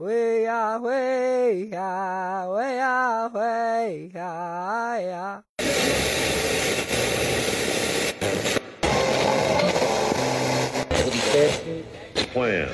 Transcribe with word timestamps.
way 0.00 0.44
ya, 0.44 0.78
way 0.78 1.68
ya, 1.70 2.48
way 2.48 2.76
ya, 2.76 3.28
way 3.28 4.10
ya, 4.14 4.96
ya. 4.96 5.42
Plan. 12.32 12.68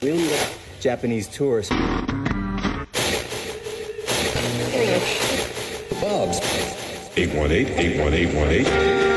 Real 0.00 0.38
Japanese 0.80 1.28
tourists. 1.28 1.74
Bob's. 6.00 6.40
818 7.16 7.68
818 7.76 8.64
818. 8.64 9.15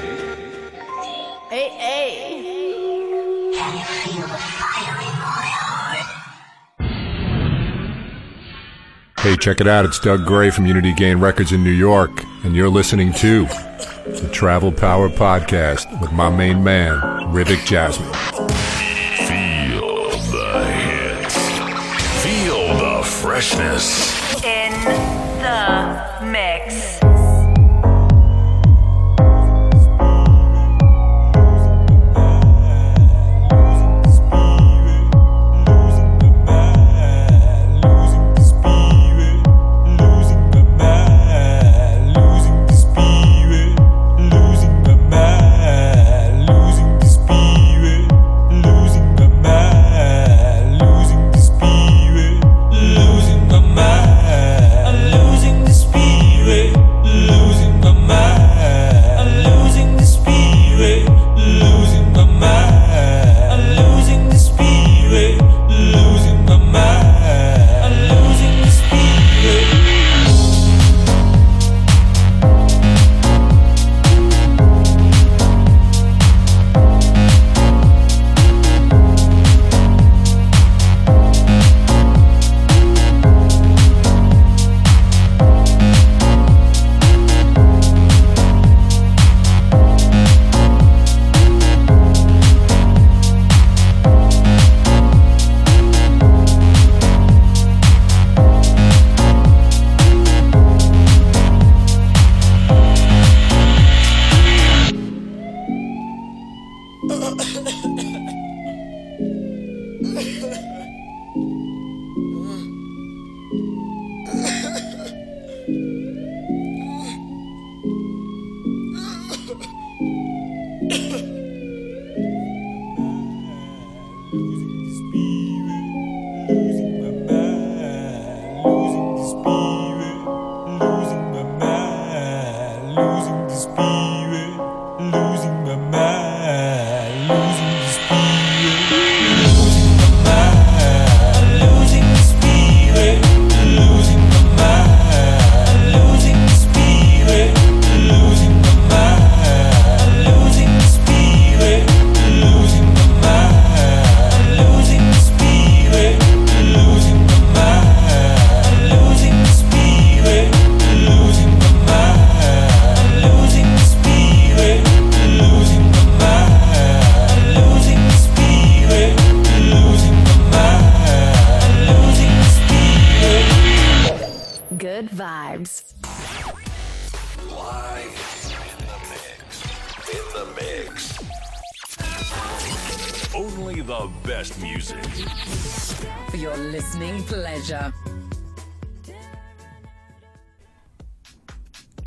Check 9.39 9.61
it 9.61 9.67
out. 9.67 9.85
It's 9.85 9.99
Doug 9.99 10.25
Gray 10.25 10.49
from 10.49 10.66
Unity 10.66 10.93
Gain 10.93 11.20
Records 11.20 11.52
in 11.53 11.63
New 11.63 11.71
York, 11.71 12.25
and 12.43 12.55
you're 12.55 12.70
listening 12.70 13.13
to 13.13 13.45
the 14.05 14.29
Travel 14.31 14.71
Power 14.71 15.07
Podcast 15.09 16.02
with 16.02 16.12
my 16.12 16.29
main 16.29 16.63
man, 16.63 16.99
Rivik 17.31 17.65
Jasmine. 17.65 18.12
Feel 19.27 20.09
the 20.31 20.65
hits. 20.65 21.35
Feel 22.23 22.67
the 22.77 23.03
freshness. 23.03 24.43
In 24.43 25.19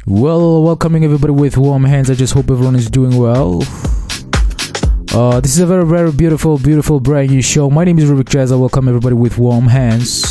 Well, 0.04 0.64
welcoming 0.64 1.04
everybody 1.04 1.32
with 1.32 1.56
warm 1.56 1.84
hands. 1.84 2.10
I 2.10 2.14
just 2.14 2.34
hope 2.34 2.50
everyone 2.50 2.74
is 2.74 2.90
doing 2.90 3.16
well. 3.16 3.62
Uh, 5.14 5.38
this 5.40 5.52
is 5.52 5.60
a 5.60 5.66
very, 5.66 5.86
very 5.86 6.10
beautiful, 6.10 6.58
beautiful, 6.58 6.98
brand 6.98 7.30
new 7.30 7.40
show. 7.40 7.70
My 7.70 7.84
name 7.84 8.00
is 8.00 8.10
Rubik 8.10 8.28
Jazz. 8.28 8.50
I 8.50 8.56
welcome 8.56 8.88
everybody 8.88 9.14
with 9.14 9.38
warm 9.38 9.68
hands. 9.68 10.22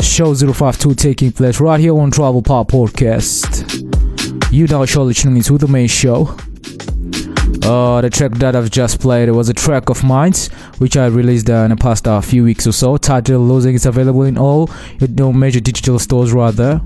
Show 0.00 0.32
052 0.32 0.94
taking 0.94 1.32
place 1.32 1.58
right 1.58 1.80
here 1.80 1.98
on 1.98 2.12
Travel 2.12 2.40
Pop 2.40 2.68
Podcast. 2.68 3.82
You 4.52 4.68
now 4.68 4.84
surely 4.84 5.14
tuning 5.14 5.38
into 5.38 5.58
the 5.58 5.66
main 5.66 5.88
show. 5.88 6.28
Uh, 7.64 8.00
the 8.00 8.10
track 8.10 8.30
that 8.34 8.54
I've 8.54 8.70
just 8.70 9.00
played 9.00 9.28
was 9.30 9.48
a 9.48 9.54
track 9.54 9.88
of 9.88 10.04
mine, 10.04 10.34
which 10.78 10.96
I 10.96 11.06
released 11.06 11.50
uh, 11.50 11.64
in 11.64 11.70
the 11.70 11.76
past 11.76 12.06
uh, 12.06 12.20
few 12.20 12.44
weeks 12.44 12.64
or 12.64 12.72
so. 12.72 12.96
Titled 12.96 13.48
Losing 13.48 13.74
is 13.74 13.86
available 13.86 14.22
in 14.22 14.38
all 14.38 14.70
know, 15.00 15.32
major 15.32 15.58
digital 15.58 15.98
stores, 15.98 16.32
rather. 16.32 16.80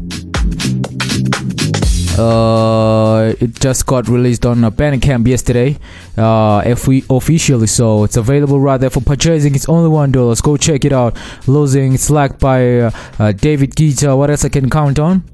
Uh, 2.17 3.35
it 3.41 3.59
just 3.59 3.87
got 3.87 4.07
released 4.09 4.47
on 4.47 4.59
Bandcamp 4.61 5.27
yesterday, 5.27 5.77
uh, 6.17 6.63
if 6.65 6.87
we 6.87 7.05
officially 7.11 7.67
so 7.67 8.05
it's 8.05 8.17
available 8.17 8.61
right 8.61 8.79
there 8.79 8.91
for 8.91 9.01
purchasing. 9.01 9.55
It's 9.55 9.69
only 9.69 9.89
one 9.89 10.13
dollars. 10.13 10.41
Go 10.41 10.57
check 10.57 10.85
it 10.85 10.93
out. 10.93 11.17
Losing. 11.49 11.97
Slack 11.97 12.39
by 12.39 12.79
uh, 12.79 12.91
uh, 13.19 13.33
David 13.33 13.75
Guetta. 13.75 14.17
What 14.17 14.31
else 14.31 14.45
I 14.45 14.49
can 14.49 14.71
count 14.71 14.99
on? 15.01 15.25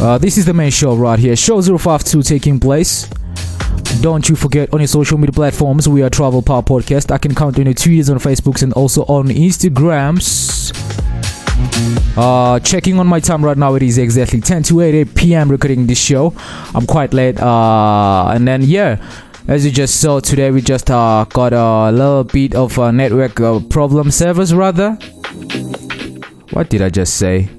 Uh, 0.00 0.18
this 0.18 0.38
is 0.38 0.46
the 0.46 0.54
main 0.54 0.70
show 0.70 0.94
right 0.94 1.18
here. 1.18 1.36
Show 1.36 1.60
052 1.60 2.22
taking 2.22 2.60
place. 2.60 3.08
Don't 4.00 4.28
you 4.28 4.36
forget 4.36 4.72
on 4.72 4.80
your 4.80 4.88
social 4.88 5.16
media 5.18 5.32
platforms, 5.32 5.88
we 5.88 6.02
are 6.02 6.10
Travel 6.10 6.42
Power 6.42 6.62
Podcast. 6.62 7.10
I 7.10 7.18
can 7.18 7.34
count 7.34 7.58
on 7.58 7.64
your 7.64 7.74
tweets 7.74 8.10
on 8.10 8.18
Facebooks 8.18 8.62
and 8.62 8.72
also 8.74 9.02
on 9.04 9.28
Instagrams. 9.28 10.72
Uh, 12.16 12.58
checking 12.60 12.98
on 12.98 13.06
my 13.06 13.20
time 13.20 13.44
right 13.44 13.58
now, 13.58 13.74
it 13.74 13.82
is 13.82 13.98
exactly 13.98 14.40
10 14.40 14.62
to 14.64 14.80
8, 14.80 14.94
8 14.94 15.14
p.m. 15.14 15.50
recording 15.50 15.86
this 15.86 16.00
show. 16.00 16.34
I'm 16.74 16.86
quite 16.86 17.12
late. 17.12 17.38
Uh, 17.40 18.28
and 18.28 18.48
then, 18.48 18.62
yeah, 18.62 18.96
as 19.48 19.64
you 19.64 19.70
just 19.70 20.00
saw 20.00 20.20
today, 20.20 20.50
we 20.50 20.62
just 20.62 20.90
uh, 20.90 21.24
got 21.28 21.52
a 21.52 21.92
little 21.92 22.24
bit 22.24 22.54
of 22.54 22.78
a 22.78 22.90
network 22.90 23.38
uh, 23.40 23.60
problem 23.70 24.10
servers, 24.10 24.54
rather. 24.54 24.92
What 26.52 26.70
did 26.70 26.82
I 26.82 26.88
just 26.88 27.16
say? 27.16 27.50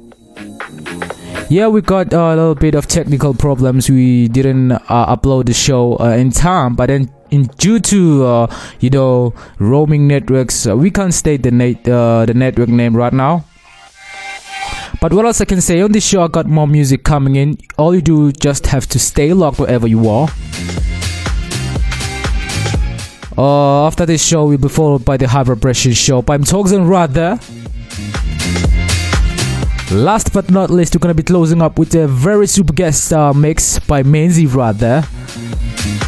Yeah, 1.49 1.69
we 1.69 1.81
got 1.81 2.13
uh, 2.13 2.17
a 2.17 2.35
little 2.35 2.55
bit 2.55 2.75
of 2.75 2.87
technical 2.87 3.33
problems. 3.33 3.89
We 3.89 4.27
didn't 4.27 4.73
uh, 4.73 5.15
upload 5.15 5.45
the 5.45 5.53
show 5.53 5.97
uh, 5.97 6.09
in 6.09 6.31
time, 6.31 6.75
but 6.75 6.87
then 6.87 7.09
in 7.31 7.43
due 7.57 7.79
to 7.79 8.25
uh, 8.25 8.55
you 8.81 8.89
know 8.89 9.33
roaming 9.57 10.07
networks, 10.07 10.67
uh, 10.67 10.75
we 10.75 10.91
can't 10.91 11.13
state 11.13 11.43
the 11.43 11.51
uh, 11.89 12.25
the 12.25 12.33
network 12.33 12.67
name 12.67 12.97
right 12.97 13.13
now. 13.13 13.45
But 14.99 15.13
what 15.13 15.25
else 15.25 15.41
I 15.41 15.45
can 15.45 15.61
say 15.61 15.81
on 15.81 15.91
this 15.91 16.07
show? 16.07 16.23
I 16.23 16.27
got 16.27 16.47
more 16.47 16.67
music 16.67 17.03
coming 17.03 17.35
in. 17.35 17.57
All 17.77 17.93
you 17.93 18.01
do 18.01 18.31
just 18.31 18.65
have 18.67 18.87
to 18.87 18.99
stay 18.99 19.31
locked 19.31 19.59
wherever 19.59 19.87
you 19.87 20.09
are. 20.09 20.27
Uh, 23.37 23.85
after 23.85 24.07
this 24.07 24.25
show, 24.25 24.47
we'll 24.47 24.57
be 24.57 24.67
followed 24.67 25.05
by 25.05 25.15
the 25.15 25.27
High 25.27 25.43
Vibration 25.43 25.91
show 25.91 26.23
by 26.23 26.35
and 26.35 26.89
Rather. 26.89 27.39
Last 29.91 30.33
but 30.33 30.49
not 30.49 30.71
least, 30.71 30.95
we're 30.95 30.99
gonna 30.99 31.13
be 31.13 31.21
closing 31.23 31.61
up 31.61 31.77
with 31.77 31.93
a 31.93 32.07
very 32.07 32.47
super 32.47 32.73
guest 32.73 33.05
star 33.05 33.35
mix 33.35 33.77
by 33.77 34.01
Mainzy 34.01 34.47
Rather. 34.47 35.03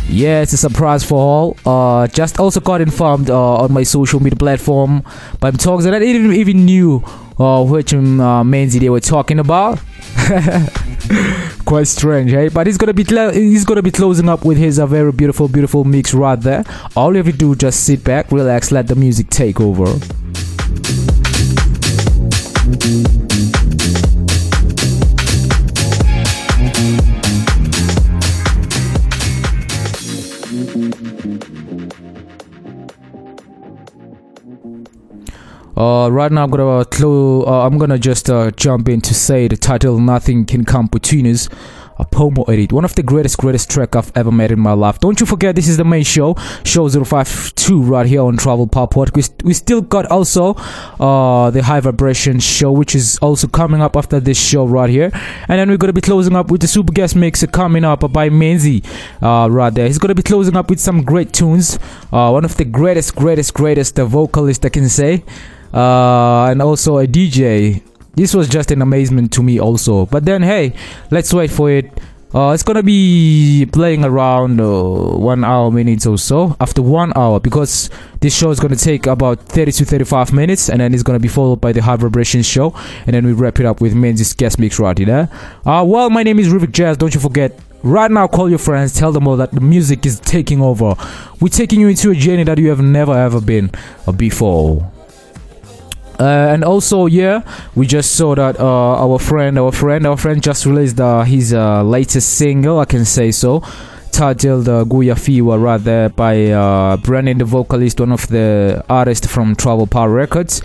Yeah, 0.09 0.41
it's 0.41 0.53
a 0.53 0.57
surprise 0.57 1.03
for 1.03 1.19
all. 1.19 1.57
Uh, 1.63 2.07
just 2.07 2.39
also 2.39 2.59
got 2.59 2.81
informed 2.81 3.30
uh, 3.30 3.57
on 3.57 3.71
my 3.71 3.83
social 3.83 4.19
media 4.19 4.36
platform 4.36 5.03
by 5.39 5.50
and 5.50 5.62
I 5.95 6.00
didn't 6.00 6.33
even 6.33 6.65
knew 6.65 7.03
uh, 7.39 7.63
which 7.63 7.94
um, 7.94 8.19
uh, 8.19 8.44
Mainzy 8.44 8.80
they 8.80 8.89
were 8.89 9.00
talking 9.00 9.39
about. 9.39 9.80
Quite 11.65 11.88
strange, 11.88 12.31
hey? 12.31 12.50
But 12.50 12.68
he's 12.68 12.77
gonna 12.77 12.94
be 12.94 13.03
cl- 13.03 13.31
he's 13.31 13.65
gonna 13.65 13.81
be 13.81 13.91
closing 13.91 14.30
up 14.30 14.44
with 14.45 14.57
his 14.57 14.80
uh, 14.80 14.86
very 14.88 15.12
beautiful, 15.12 15.47
beautiful 15.47 15.83
mix 15.83 16.13
right 16.13 16.39
there. 16.39 16.63
All 16.95 17.12
you 17.12 17.18
have 17.24 17.27
to 17.27 17.31
do 17.31 17.56
just 17.56 17.86
sit 17.86 18.03
back, 18.03 18.31
relax, 18.31 18.71
let 18.71 18.88
the 18.88 18.95
music 18.95 19.30
take 19.30 19.59
over. 19.59 19.86
Uh, 35.79 36.09
right 36.11 36.29
now 36.29 36.43
I'm 36.43 36.49
gonna 36.49 36.83
clo- 36.83 37.45
uh, 37.45 37.65
I'm 37.65 37.77
gonna 37.77 37.97
just 37.97 38.29
uh, 38.29 38.51
jump 38.51 38.89
in 38.89 38.99
to 38.99 39.13
say 39.13 39.47
the 39.47 39.55
title 39.55 39.97
"Nothing 39.97 40.43
Can 40.45 40.65
Come 40.65 40.87
Between 40.87 41.25
Us." 41.25 41.47
A 42.01 42.05
Pomo 42.05 42.43
edit, 42.43 42.71
one 42.71 42.85
of 42.85 42.95
the 42.95 43.03
greatest, 43.03 43.37
greatest 43.37 43.69
track 43.69 43.93
I've 43.93 44.09
ever 44.15 44.31
made 44.31 44.51
in 44.51 44.59
my 44.61 44.71
life. 44.71 44.99
Don't 44.99 45.19
you 45.19 45.25
forget, 45.25 45.53
this 45.53 45.67
is 45.67 45.75
the 45.75 45.83
main 45.83 46.05
show, 46.05 46.33
show 46.63 46.87
052 46.87 47.81
right 47.81 48.05
here 48.05 48.21
on 48.21 48.37
Travel 48.37 48.67
Pop 48.67 48.93
Podcast. 48.93 49.43
We, 49.43 49.49
we 49.49 49.53
still 49.53 49.81
got 49.81 50.05
also 50.05 50.53
uh, 50.97 51.51
the 51.51 51.61
High 51.61 51.81
Vibration 51.81 52.39
show, 52.39 52.71
which 52.71 52.95
is 52.95 53.17
also 53.17 53.47
coming 53.47 53.81
up 53.81 53.97
after 53.97 54.21
this 54.21 54.41
show 54.41 54.65
right 54.65 54.89
here. 54.89 55.11
And 55.49 55.59
then 55.59 55.69
we're 55.69 55.75
gonna 55.75 55.91
be 55.91 55.99
closing 55.99 56.37
up 56.37 56.49
with 56.49 56.61
the 56.61 56.69
super 56.69 56.93
guest 56.93 57.17
mix 57.17 57.45
coming 57.47 57.83
up 57.83 57.99
by 58.13 58.29
Menzi 58.29 58.81
uh, 59.21 59.49
right 59.51 59.73
there. 59.73 59.87
He's 59.87 59.99
gonna 59.99 60.15
be 60.15 60.23
closing 60.23 60.55
up 60.55 60.69
with 60.69 60.79
some 60.79 61.03
great 61.03 61.33
tunes. 61.33 61.77
Uh, 62.13 62.29
one 62.29 62.45
of 62.45 62.55
the 62.55 62.63
greatest, 62.63 63.13
greatest, 63.17 63.53
greatest 63.53 63.97
vocalist 63.97 64.65
I 64.65 64.69
can 64.69 64.87
say 64.87 65.25
uh, 65.74 66.45
and 66.45 66.62
also 66.62 66.98
a 66.98 67.07
DJ. 67.07 67.83
This 68.16 68.33
was 68.33 68.50
just 68.50 68.71
an 68.71 68.81
amazement 68.81 69.31
to 69.33 69.44
me, 69.44 69.60
also. 69.60 70.06
But 70.06 70.25
then, 70.25 70.44
hey, 70.44 70.74
let's 71.12 71.33
wait 71.33 71.51
for 71.51 71.69
it. 71.71 71.89
Uh, 72.31 72.51
it's 72.51 72.62
gonna 72.62 72.83
be 72.83 73.66
playing 73.74 74.06
around 74.06 74.62
uh, 74.62 75.18
one 75.18 75.44
hour 75.44 75.71
minutes 75.71 76.06
or 76.06 76.16
so 76.16 76.56
after 76.62 76.80
one 76.80 77.12
hour 77.16 77.39
because 77.39 77.89
this 78.19 78.38
show 78.38 78.51
is 78.51 78.60
gonna 78.60 78.75
take 78.75 79.07
about 79.07 79.39
30 79.50 79.71
to 79.71 79.83
35 79.86 80.31
minutes 80.31 80.69
and 80.69 80.80
then 80.80 80.94
it's 80.94 81.01
gonna 81.01 81.18
be 81.18 81.27
followed 81.27 81.60
by 81.60 81.72
the 81.72 81.81
high 81.81 81.95
vibration 81.95 82.44
show 82.44 82.72
and 83.07 83.15
then 83.15 83.25
we 83.25 83.33
wrap 83.33 83.60
it 83.60 83.65
up 83.65 83.81
with 83.81 83.95
Menzies 83.95 84.33
guest 84.33 84.60
mix 84.60 84.77
right 84.77 84.95
here. 84.95 85.27
Uh, 85.65 85.83
well, 85.88 86.12
my 86.12 86.22
name 86.22 86.38
is 86.38 86.50
Rivik 86.50 86.72
Jazz. 86.72 86.98
Don't 86.98 87.15
you 87.15 87.19
forget 87.19 87.60
Right 87.81 88.12
now, 88.12 88.27
call 88.27 88.50
your 88.50 88.60
friends, 88.60 88.94
tell 88.94 89.13
them 89.13 89.25
all 89.25 89.38
that 89.38 89.54
the 89.54 89.62
music 89.62 90.06
is 90.06 90.19
taking 90.19 90.62
over. 90.62 90.95
We're 91.39 91.48
taking 91.48 91.80
you 91.80 91.88
into 91.88 92.12
a 92.12 92.15
journey 92.15 92.44
that 92.44 92.57
you 92.57 92.68
have 92.69 92.81
never 92.81 93.13
ever 93.13 93.39
been 93.39 93.72
uh, 94.06 94.12
before. 94.12 94.92
Uh, 96.19 96.50
and 96.51 96.66
also, 96.66 97.06
yeah, 97.06 97.42
we 97.75 97.88
just 97.88 98.16
saw 98.16 98.36
that 98.36 98.60
uh, 98.60 99.06
our 99.06 99.18
friend, 99.18 99.57
our 99.57 99.71
friend, 99.71 100.06
our 100.06 100.18
friend 100.18 100.44
just 100.44 100.66
released 100.66 101.00
uh, 101.00 101.24
his 101.24 101.54
uh, 101.54 101.81
latest 101.81 102.33
single, 102.38 102.80
I 102.80 102.86
can 102.86 103.06
say 103.06 103.31
so, 103.31 103.62
titled 104.12 104.68
uh, 104.68 104.83
Guya 104.83 105.16
Fiwa, 105.16 105.62
right 105.62 105.81
there 105.81 106.10
by 106.10 106.48
uh, 106.48 106.98
Brandon, 106.98 107.38
the 107.38 107.45
vocalist, 107.45 108.01
one 108.01 108.12
of 108.12 108.27
the 108.27 108.83
artists 108.89 109.27
from 109.27 109.56
Travel 109.56 109.88
Power 109.88 110.10
Records. 110.10 110.62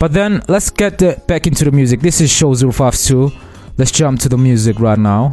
But 0.00 0.12
then, 0.12 0.42
let's 0.48 0.70
get 0.70 0.98
back 1.28 1.46
into 1.46 1.64
the 1.64 1.70
music. 1.70 2.00
This 2.00 2.20
is 2.20 2.30
Show 2.30 2.54
052. 2.54 3.30
Let's 3.78 3.92
jump 3.92 4.18
to 4.20 4.28
the 4.28 4.36
music 4.36 4.80
right 4.80 4.98
now. 4.98 5.30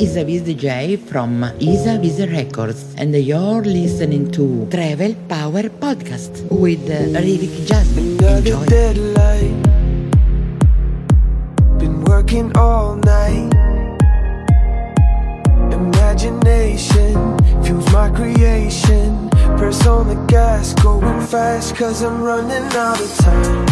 I 0.00 0.02
am 0.04 0.08
Isa 0.08 0.24
DJ 0.24 0.96
from 0.96 1.44
Isa 1.60 1.98
Viz 1.98 2.26
Records, 2.26 2.94
and 2.96 3.14
you're 3.14 3.60
listening 3.60 4.30
to 4.32 4.66
Travel 4.70 5.14
Power 5.28 5.64
Podcast 5.68 6.40
with 6.50 6.88
Rivik 6.88 7.66
Jasmine. 7.66 8.16
Another 8.16 8.38
Enjoy. 8.38 8.64
deadline. 8.64 9.62
Been 11.76 12.02
working 12.04 12.50
all 12.56 12.96
night. 12.96 13.52
Imagination 15.70 17.36
fuels 17.62 17.92
my 17.92 18.08
creation. 18.08 19.28
Press 19.58 19.86
on 19.86 20.08
the 20.08 20.16
gas, 20.28 20.72
going 20.80 21.20
fast, 21.26 21.76
cause 21.76 22.00
I'm 22.00 22.22
running 22.22 22.72
out 22.72 22.98
of 22.98 23.16
time. 23.18 23.69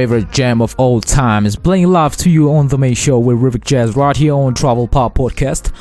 Favorite 0.00 0.30
jam 0.30 0.62
of 0.62 0.74
all 0.78 0.98
time 0.98 1.44
is 1.44 1.56
playing 1.56 1.86
love 1.86 2.16
to 2.16 2.30
you 2.30 2.50
on 2.50 2.68
the 2.68 2.78
main 2.78 2.94
show 2.94 3.18
with 3.18 3.36
Rivik 3.36 3.64
Jazz 3.64 3.94
right 3.96 4.16
here 4.16 4.32
on 4.32 4.54
Travel 4.54 4.88
Pop 4.88 5.14
Podcast. 5.14 5.72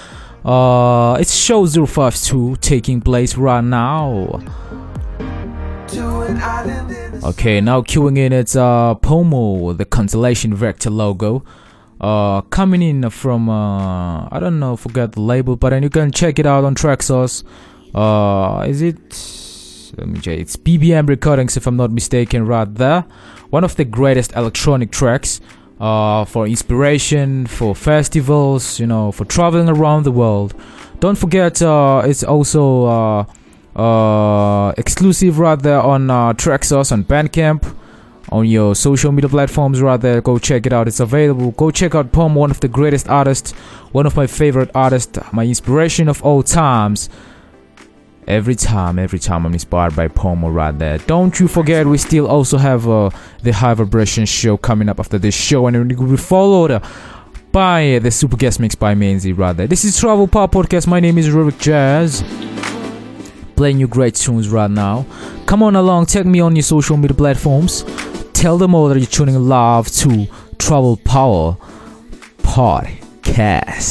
Uh, 0.43 1.15
it's 1.21 1.33
show 1.33 1.65
052 1.65 2.57
taking 2.57 2.99
place 2.99 3.37
right 3.37 3.63
now. 3.63 4.41
Okay, 7.29 7.61
now 7.61 7.81
queuing 7.81 8.17
in 8.17 8.33
it's 8.33 8.57
uh 8.57 8.95
Pomo, 8.95 9.71
the 9.71 9.85
Constellation 9.85 10.53
Vector 10.53 10.89
logo. 10.89 11.45
Uh 12.01 12.41
coming 12.41 12.81
in 12.81 13.09
from 13.09 13.47
uh 13.47 14.27
I 14.29 14.37
don't 14.41 14.59
know, 14.59 14.75
forget 14.75 15.13
the 15.13 15.21
label, 15.21 15.55
but 15.55 15.69
then 15.69 15.81
you 15.83 15.89
can 15.89 16.11
check 16.11 16.39
it 16.39 16.45
out 16.45 16.65
on 16.65 16.75
Traxsource. 16.75 17.45
Uh 17.95 18.65
is 18.67 18.81
it 18.81 18.99
let 19.97 20.07
me 20.07 20.19
check. 20.19 20.39
It's 20.39 20.55
BBM 20.55 21.07
recordings 21.07 21.57
if 21.57 21.67
I'm 21.67 21.77
not 21.77 21.91
mistaken 21.91 22.45
right 22.45 22.73
there. 22.75 23.05
One 23.49 23.63
of 23.63 23.75
the 23.75 23.85
greatest 23.85 24.33
electronic 24.35 24.91
tracks 24.91 25.41
uh 25.79 26.25
for 26.25 26.45
inspiration, 26.45 27.47
for 27.47 27.73
festivals, 27.73 28.79
you 28.79 28.87
know, 28.87 29.11
for 29.11 29.25
traveling 29.25 29.69
around 29.69 30.03
the 30.03 30.11
world. 30.11 30.53
Don't 30.99 31.17
forget 31.17 31.61
uh 31.61 32.01
it's 32.05 32.23
also 32.23 32.85
uh 32.85 33.25
uh, 33.75 34.73
exclusive 34.77 35.39
right 35.39 35.59
there 35.61 35.81
on 35.81 36.09
uh, 36.09 36.33
Traxsource 36.33 36.91
on 36.91 37.03
Bandcamp. 37.03 37.75
On 38.31 38.45
your 38.45 38.75
social 38.75 39.11
media 39.11 39.27
platforms 39.29 39.81
right 39.81 39.99
there 39.99 40.21
go 40.21 40.37
check 40.37 40.67
it 40.67 40.73
out. 40.73 40.87
It's 40.87 40.99
available. 40.99 41.49
Go 41.51 41.71
check 41.71 41.95
out 41.95 42.11
Pom 42.11 42.35
one 42.35 42.51
of 42.51 42.59
the 42.59 42.67
greatest 42.67 43.09
artists 43.09 43.53
one 43.91 44.05
of 44.05 44.15
my 44.15 44.27
favorite 44.27 44.69
artists 44.75 45.17
my 45.33 45.45
inspiration 45.45 46.07
of 46.07 46.21
all 46.23 46.43
times 46.43 47.09
every 48.29 48.55
time 48.55 48.99
every 48.99 49.19
time 49.19 49.45
I'm 49.45 49.53
inspired 49.53 49.95
by 49.95 50.07
Pomo 50.07 50.49
right 50.49 50.77
there 50.77 50.99
don't 50.99 51.39
you 51.39 51.47
forget 51.47 51.85
we 51.85 51.97
still 51.97 52.27
also 52.27 52.57
have 52.57 52.87
uh, 52.87 53.09
the 53.43 53.51
high 53.51 53.73
vibration 53.73 54.25
show 54.25 54.55
coming 54.55 54.87
up 54.87 54.99
after 54.99 55.17
this 55.17 55.35
show 55.35 55.67
and 55.67 55.91
it 55.91 55.97
will 55.97 56.07
be 56.11 56.17
followed 56.17 56.71
uh, 56.71 56.79
by 57.51 57.99
the 58.01 58.11
super 58.11 58.37
guest 58.37 58.59
mix 58.59 58.75
by 58.75 58.93
Mainzy 58.93 59.33
right 59.33 59.57
there 59.57 59.67
this 59.67 59.83
is 59.83 59.99
Travel 59.99 60.27
power 60.27 60.47
Podcast 60.47 60.87
my 60.87 60.99
name 60.99 61.17
is 61.17 61.27
Rubik 61.27 61.59
Jazz 61.59 62.23
playing 63.59 63.77
you 63.77 63.89
great 63.89 64.15
tunes 64.15 64.47
right 64.47 64.71
now. 64.71 65.05
Come 65.45 65.63
on 65.63 65.75
along, 65.75 66.05
tag 66.05 66.25
me 66.25 66.39
on 66.39 66.55
your 66.55 66.63
social 66.63 66.95
media 66.95 67.13
platforms. 67.13 67.83
Tell 68.31 68.57
them 68.57 68.73
all 68.73 68.87
that 68.87 68.97
you're 68.97 69.05
tuning 69.05 69.35
love 69.35 69.89
to 69.97 70.27
travel 70.57 70.95
Power. 70.95 71.57
Podcast. 72.37 73.89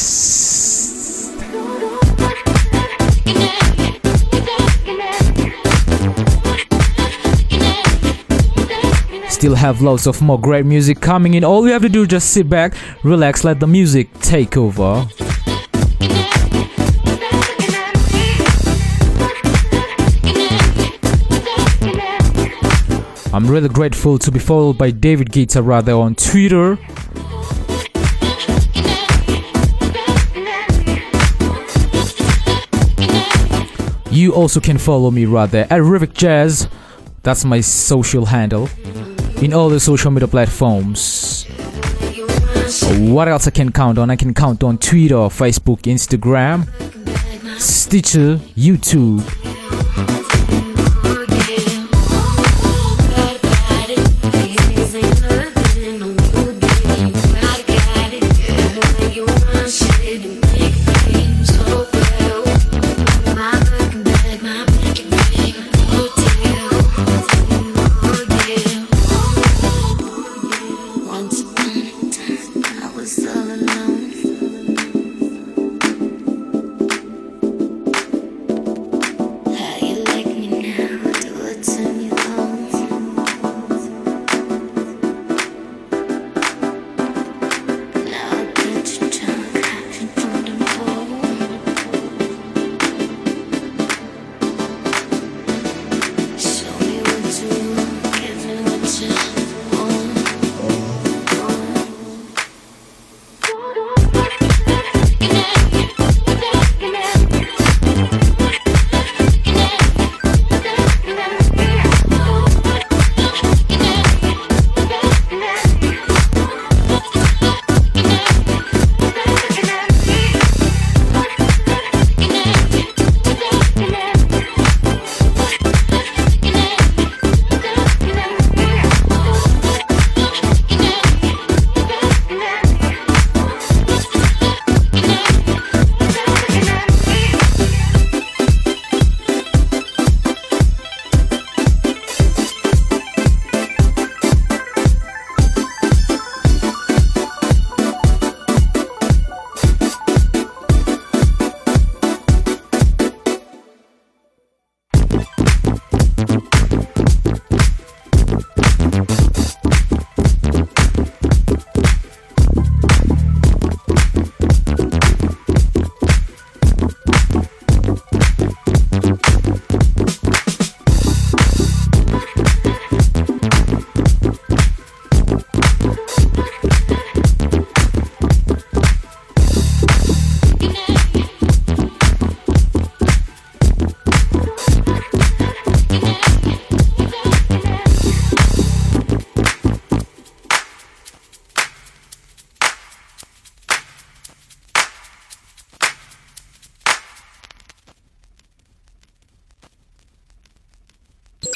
Still 9.38 9.54
have 9.54 9.80
lots 9.80 10.08
of 10.08 10.20
more 10.20 10.40
great 10.40 10.66
music 10.66 11.00
coming 11.00 11.34
in. 11.34 11.44
All 11.44 11.64
you 11.64 11.72
have 11.72 11.82
to 11.82 11.88
do 11.88 12.02
is 12.02 12.08
just 12.08 12.30
sit 12.30 12.48
back, 12.48 12.74
relax, 13.04 13.44
let 13.44 13.60
the 13.60 13.68
music 13.68 14.12
take 14.18 14.56
over. 14.56 15.06
I'm 23.32 23.46
really 23.46 23.68
grateful 23.68 24.18
to 24.18 24.32
be 24.32 24.40
followed 24.40 24.76
by 24.76 24.90
David 24.90 25.30
Guetta 25.30 25.64
rather 25.64 25.92
on 25.92 26.16
Twitter. 26.16 26.76
You 34.10 34.34
also 34.34 34.58
can 34.58 34.78
follow 34.78 35.12
me 35.12 35.26
rather 35.26 35.60
at 35.70 35.80
Rivik 35.82 36.12
Jazz. 36.12 36.66
That's 37.22 37.44
my 37.44 37.60
social 37.60 38.26
handle 38.26 38.68
in 39.42 39.52
all 39.52 39.68
the 39.68 39.80
social 39.80 40.10
media 40.10 40.28
platforms. 40.28 41.44
What 43.10 43.28
else 43.28 43.46
I 43.46 43.50
can 43.50 43.72
count 43.72 43.98
on? 43.98 44.10
I 44.10 44.16
can 44.16 44.34
count 44.34 44.62
on 44.62 44.78
Twitter, 44.78 45.14
Facebook, 45.14 45.82
Instagram, 45.82 46.66
Stitcher, 47.58 48.36
YouTube. 48.56 49.37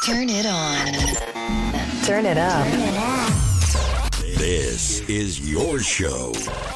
Turn 0.05 0.29
it 0.29 0.47
on. 0.47 0.93
Turn 2.05 2.27
it 2.27 2.37
up. 2.37 2.67
This 4.37 5.01
is 5.09 5.49
your 5.49 5.79
show. 5.79 6.33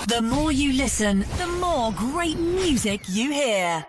The 0.06 0.22
more 0.22 0.52
you 0.52 0.74
listen, 0.74 1.24
the 1.36 1.48
more 1.48 1.90
great 1.90 2.38
music 2.38 3.00
you 3.08 3.32
hear. 3.32 3.84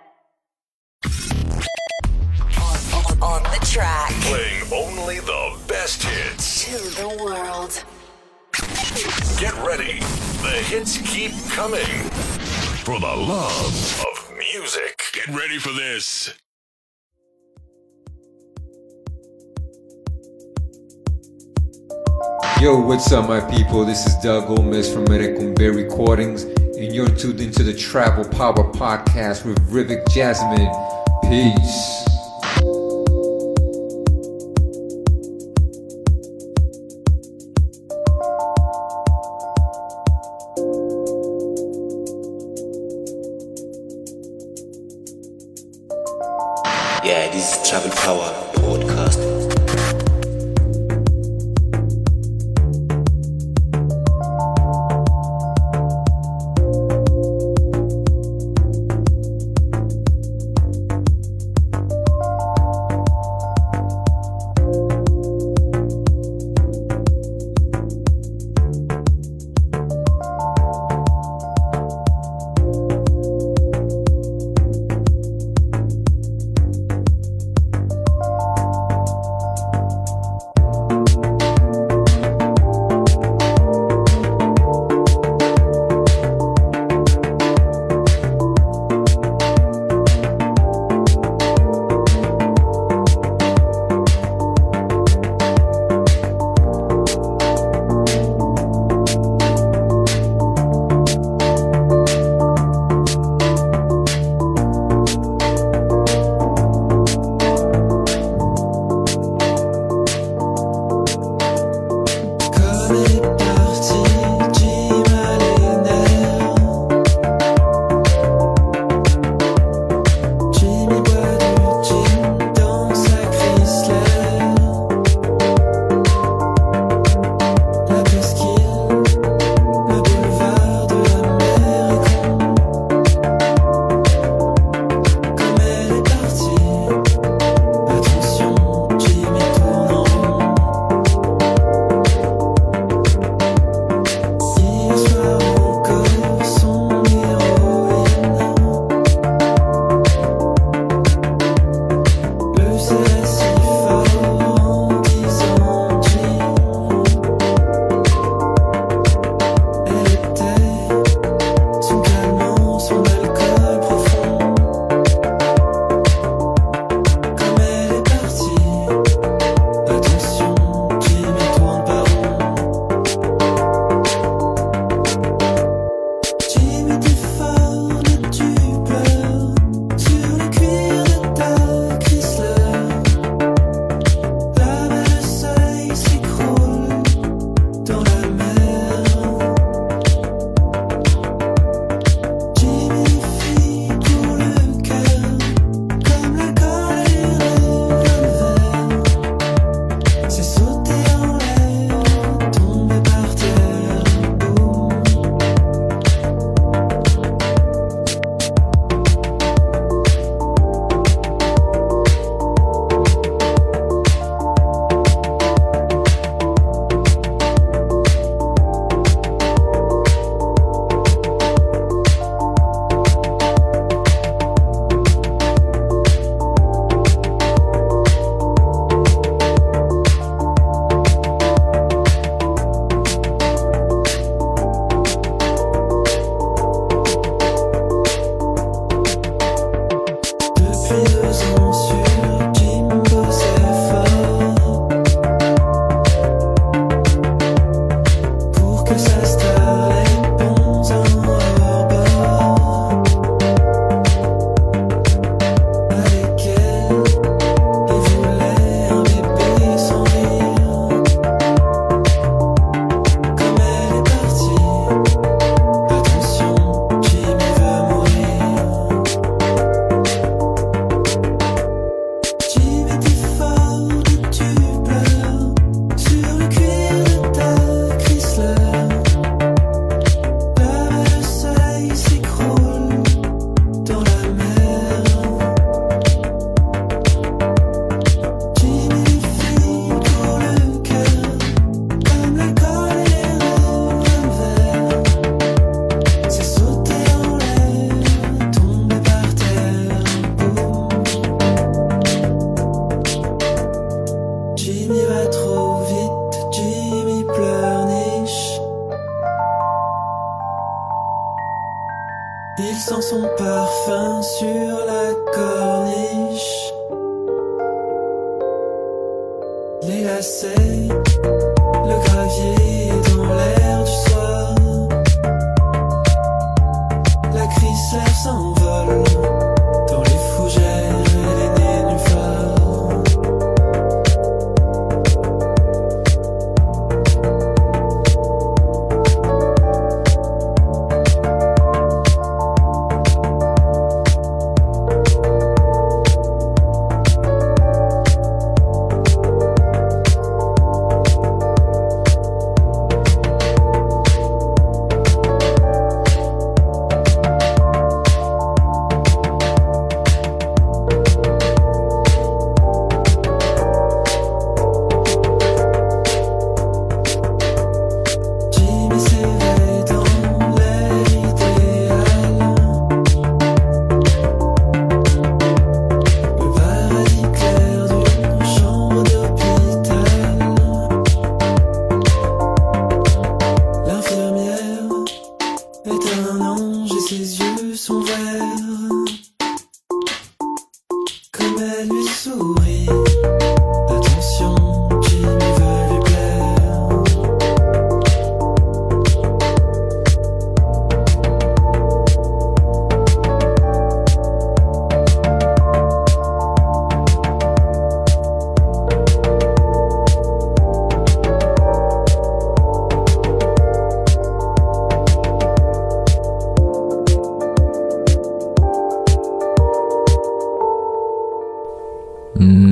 On, 2.59 3.21
on 3.21 3.43
the 3.43 3.63
track. 3.71 4.09
Playing 4.21 4.63
only 4.73 5.19
the 5.19 5.55
best 5.67 6.01
hits. 6.01 6.65
To 6.65 7.01
the 7.01 7.23
world. 7.23 7.83
Get 9.39 9.53
ready. 9.63 9.99
The 10.41 10.63
hits 10.65 10.97
keep 10.97 11.33
coming. 11.51 12.09
For 12.83 12.99
the 12.99 13.05
love 13.05 14.05
of 14.09 14.33
music. 14.35 15.03
Get 15.13 15.27
ready 15.27 15.59
for 15.59 15.73
this. 15.73 16.33
Yo, 22.59 22.75
what's 22.75 23.11
up, 23.11 23.29
my 23.29 23.39
people? 23.39 23.85
This 23.85 24.07
is 24.07 24.15
Doug 24.15 24.47
Gomez 24.47 24.91
from 24.91 25.05
Merecumbe 25.05 25.75
Recordings, 25.75 26.41
and 26.41 26.91
you're 26.91 27.07
tuned 27.07 27.39
into 27.39 27.61
the 27.61 27.71
Travel 27.71 28.27
Power 28.27 28.73
Podcast 28.73 29.45
with 29.45 29.59
Rivik 29.69 30.09
Jasmine. 30.09 30.67
Peace. 31.29 32.16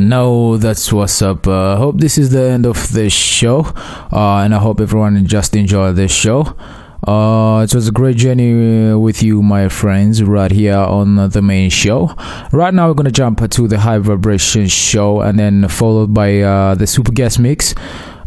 No, 0.05 0.57
that's 0.57 0.93
what's 0.93 1.19
up. 1.23 1.47
Uh, 1.47 1.77
hope 1.77 1.97
this 1.97 2.19
is 2.19 2.29
the 2.29 2.43
end 2.43 2.67
of 2.67 2.91
the 2.93 3.09
show, 3.09 3.61
uh, 4.13 4.43
and 4.43 4.53
I 4.53 4.59
hope 4.59 4.79
everyone 4.79 5.25
just 5.25 5.55
enjoyed 5.55 5.95
this 5.95 6.13
show. 6.13 6.55
Uh, 7.07 7.63
it 7.63 7.73
was 7.73 7.87
a 7.87 7.91
great 7.91 8.15
journey 8.15 8.91
uh, 8.91 8.99
with 8.99 9.23
you, 9.23 9.41
my 9.41 9.67
friends, 9.67 10.21
right 10.21 10.51
here 10.51 10.77
on 10.77 11.29
the 11.29 11.41
main 11.41 11.71
show. 11.71 12.13
Right 12.51 12.71
now, 12.71 12.87
we're 12.87 12.93
gonna 12.93 13.09
jump 13.09 13.49
to 13.49 13.67
the 13.67 13.79
high 13.79 13.97
vibration 13.97 14.67
show, 14.67 15.21
and 15.21 15.39
then 15.39 15.67
followed 15.69 16.13
by 16.13 16.39
uh, 16.41 16.75
the 16.75 16.85
super 16.85 17.11
guest 17.11 17.39
mix 17.39 17.73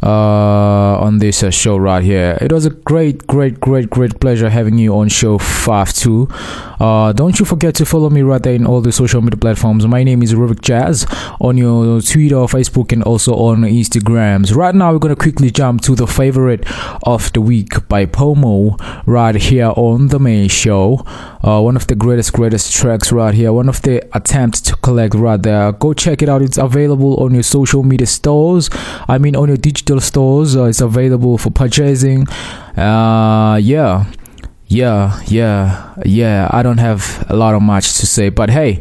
uh, 0.03 0.99
on 1.01 1.19
this 1.19 1.43
uh, 1.43 1.51
show 1.51 1.77
right 1.77 2.03
here. 2.03 2.39
It 2.41 2.53
was 2.53 2.67
a 2.67 2.71
great, 2.71 3.27
great, 3.27 3.61
great, 3.61 3.91
great 3.91 4.21
pleasure 4.21 4.51
having 4.51 4.79
you 4.79 4.95
on 4.95 5.09
show 5.09 5.39
52. 5.39 6.29
Uh, 6.81 7.13
don't 7.13 7.39
you 7.41 7.45
forget 7.45 7.75
to 7.77 7.85
follow 7.85 8.09
me 8.09 8.23
right 8.23 8.43
there 8.43 8.55
in 8.55 8.67
all 8.67 8.81
the 8.81 8.93
social 8.93 9.21
media 9.21 9.39
platforms. 9.39 9.87
My 9.87 10.05
name 10.05 10.23
is 10.23 10.35
Rubik 10.35 10.61
Jazz 10.61 11.07
on 11.41 11.57
your 11.57 12.01
Twitter, 12.01 12.37
Facebook, 12.37 12.93
and 12.93 13.03
also 13.03 13.35
on 13.35 13.63
Instagrams. 13.63 14.55
Right 14.55 14.75
now, 14.75 14.93
we're 14.93 14.99
gonna 14.99 15.17
quickly 15.17 15.51
jump 15.51 15.81
to 15.83 15.95
the 15.95 16.07
favorite 16.07 16.65
of 17.03 17.33
the 17.33 17.41
week 17.41 17.89
by 17.89 18.07
Pomo 18.07 18.77
right 19.07 19.35
here 19.35 19.73
on 19.77 20.09
the 20.09 20.21
main 20.21 20.49
show. 20.49 21.05
Uh, 21.43 21.61
one 21.61 21.77
of 21.77 21.87
the 21.87 21.95
greatest, 21.95 22.33
greatest 22.33 22.73
tracks 22.75 23.11
right 23.11 23.35
here. 23.35 23.53
One 23.53 23.69
of 23.69 23.83
the 23.83 24.09
attempts 24.17 24.61
to 24.63 24.77
collect 24.77 25.15
right 25.15 25.43
there. 25.43 25.73
Go 25.73 25.93
check 25.95 26.23
it 26.23 26.29
out. 26.29 26.43
It's 26.43 26.59
available 26.59 27.17
on 27.17 27.35
your 27.35 27.43
social 27.43 27.83
media 27.83 28.07
stores. 28.07 28.71
I 29.09 29.19
mean, 29.19 29.35
on 29.35 29.49
your 29.49 29.57
digital 29.57 29.88
stores. 29.99 30.57
Uh, 30.57 30.65
it's 30.65 30.81
available 30.81 31.39
for 31.39 31.51
purchasing. 31.51 32.29
Uh, 32.77 33.59
yeah. 33.63 34.05
Yeah, 34.71 35.19
yeah, 35.27 35.95
yeah. 36.05 36.47
I 36.51 36.63
don't 36.63 36.77
have 36.77 37.25
a 37.31 37.35
lot 37.35 37.55
of 37.55 37.63
much 37.63 37.95
to 38.01 38.07
say, 38.07 38.29
but 38.29 38.51
hey, 38.51 38.81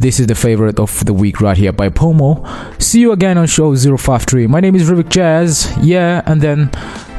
this 0.00 0.18
is 0.18 0.28
the 0.28 0.34
favorite 0.34 0.80
of 0.80 1.04
the 1.04 1.12
week 1.12 1.42
right 1.42 1.56
here 1.56 1.72
by 1.72 1.90
Pomo. 1.90 2.42
See 2.78 3.00
you 3.00 3.12
again 3.12 3.36
on 3.36 3.46
show 3.46 3.76
053. 3.76 4.46
My 4.46 4.60
name 4.60 4.74
is 4.74 4.88
Rubik 4.88 5.10
Jazz. 5.10 5.70
Yeah, 5.82 6.22
and 6.24 6.40
then 6.40 6.70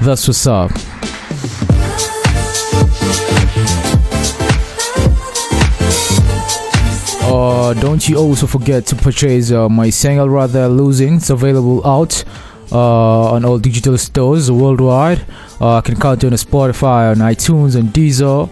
that's 0.01 0.27
what's 0.27 0.47
up. 0.47 0.71
Uh, 7.29 7.73
don't 7.73 8.07
you 8.07 8.17
also 8.17 8.47
forget 8.47 8.85
to 8.87 8.95
purchase 8.95 9.51
uh, 9.51 9.67
my 9.67 9.89
single 9.89 10.29
rather 10.29 10.69
losing 10.69 11.15
it's 11.15 11.29
available 11.29 11.85
out 11.85 12.23
uh, 12.71 13.31
on 13.31 13.45
all 13.45 13.59
digital 13.59 13.97
stores 13.97 14.51
worldwide. 14.51 15.21
Uh, 15.59 15.77
i 15.77 15.81
can 15.81 15.95
count 15.99 16.23
on 16.23 16.31
spotify 16.31 17.11
on 17.11 17.17
itunes 17.17 17.75
on 17.77 17.87
deezer 17.87 18.47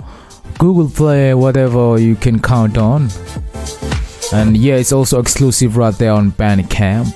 google 0.58 0.90
play 0.90 1.34
whatever 1.34 2.00
you 2.00 2.16
can 2.16 2.42
count 2.42 2.78
on. 2.78 3.10
And 4.34 4.58
yeah 4.58 4.76
it's 4.76 4.92
also 4.92 5.20
exclusive 5.20 5.78
right 5.78 5.94
there 5.96 6.12
on 6.12 6.32
bandcamp 6.32 7.14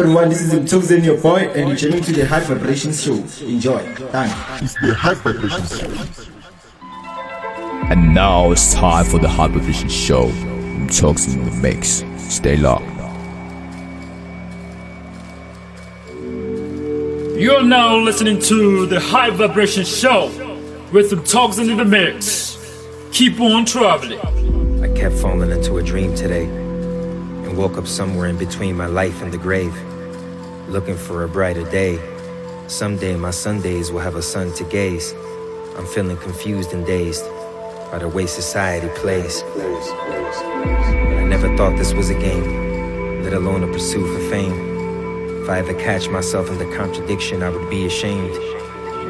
everyone? 0.00 0.30
This 0.30 0.40
is 0.40 0.54
Mtozen, 0.54 1.04
your 1.04 1.20
boy, 1.20 1.50
and 1.54 1.68
you're 1.68 1.76
tuning 1.76 2.02
to 2.02 2.12
the 2.12 2.24
High 2.24 2.40
Vibrations 2.40 3.02
Show. 3.02 3.16
Enjoy. 3.44 3.80
Thanks. 4.10 4.62
It's 4.62 4.74
the 4.80 4.94
High 4.94 5.12
Vibrations 5.12 5.78
Show. 5.78 5.90
And 7.90 8.14
now 8.14 8.50
it's 8.50 8.72
time 8.72 9.04
for 9.04 9.18
the 9.18 9.28
High 9.28 9.48
Vibrations 9.48 9.92
Show. 9.92 10.30
Talks 10.88 11.26
in 11.26 11.44
the 11.44 11.50
mix. 11.50 12.02
Stay 12.16 12.56
locked. 12.56 12.86
You're 17.38 17.62
now 17.62 17.96
listening 17.96 18.40
to 18.42 18.86
the 18.86 19.00
High 19.00 19.28
Vibration 19.28 19.84
Show 19.84 20.30
with 20.94 21.10
some 21.10 21.24
talks 21.24 21.58
in 21.58 21.76
the 21.76 21.84
mix. 21.84 22.56
Keep 23.12 23.38
on 23.40 23.66
traveling. 23.66 24.18
I 24.82 24.88
kept 24.96 25.16
falling 25.16 25.50
into 25.50 25.76
a 25.76 25.82
dream 25.82 26.14
today 26.14 26.44
and 26.44 27.58
woke 27.58 27.76
up 27.76 27.86
somewhere 27.86 28.28
in 28.28 28.38
between 28.38 28.76
my 28.76 28.86
life 28.86 29.20
and 29.22 29.32
the 29.32 29.38
grave, 29.38 29.74
looking 30.70 30.96
for 30.96 31.24
a 31.24 31.28
brighter 31.28 31.64
day. 31.64 31.98
Someday 32.68 33.16
my 33.16 33.32
Sundays 33.32 33.90
will 33.90 33.98
have 33.98 34.14
a 34.14 34.22
sun 34.22 34.52
to 34.54 34.62
gaze. 34.64 35.12
I'm 35.76 35.86
feeling 35.86 36.16
confused 36.18 36.72
and 36.72 36.86
dazed 36.86 37.24
by 37.90 37.98
the 37.98 38.08
way 38.08 38.26
society 38.26 38.88
plays. 38.94 39.42
I 39.42 41.24
never 41.28 41.54
thought 41.56 41.76
this 41.76 41.92
was 41.92 42.10
a 42.10 42.14
game, 42.14 43.24
let 43.24 43.32
alone 43.32 43.64
a 43.64 43.66
pursuit 43.66 44.06
for 44.14 44.30
fame. 44.30 45.42
If 45.42 45.48
I 45.48 45.58
ever 45.58 45.74
catch 45.74 46.08
myself 46.08 46.48
in 46.48 46.58
the 46.58 46.76
contradiction, 46.76 47.42
I 47.42 47.48
would 47.48 47.68
be 47.68 47.86
ashamed. 47.86 48.32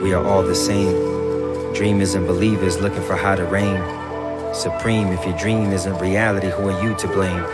We 0.02 0.14
are 0.14 0.24
all 0.24 0.42
the 0.42 0.54
same. 0.54 1.74
Dreamers 1.74 2.14
and 2.14 2.26
believers 2.26 2.80
looking 2.80 3.02
for 3.02 3.16
how 3.16 3.34
to 3.34 3.44
reign. 3.44 3.82
Supreme, 4.54 5.08
if 5.08 5.26
your 5.26 5.36
dream 5.36 5.72
isn't 5.72 5.98
reality, 5.98 6.48
who 6.48 6.70
are 6.70 6.82
you 6.82 6.94
to 6.96 7.06
blame? 7.08 7.44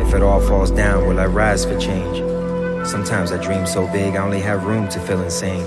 If 0.00 0.14
it 0.14 0.22
all 0.22 0.40
falls 0.40 0.70
down, 0.70 1.08
will 1.08 1.18
I 1.18 1.26
rise 1.26 1.64
for 1.64 1.76
change? 1.80 2.33
Sometimes 2.84 3.32
I 3.32 3.42
dream 3.42 3.66
so 3.66 3.86
big 3.86 4.14
I 4.14 4.22
only 4.22 4.40
have 4.40 4.66
room 4.66 4.88
to 4.88 5.00
feel 5.00 5.22
insane. 5.22 5.64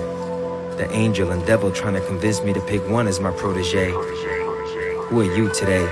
The 0.77 0.88
angel 0.91 1.32
and 1.32 1.43
devil 1.47 1.71
trying 1.71 1.95
to 1.95 2.01
convince 2.01 2.43
me 2.43 2.53
to 2.53 2.62
pick 2.62 2.88
one 2.88 3.08
as 3.08 3.19
my 3.19 3.32
protege. 3.32 3.89
Who 3.89 5.21
are 5.21 5.36
you 5.36 5.51
today? 5.51 5.88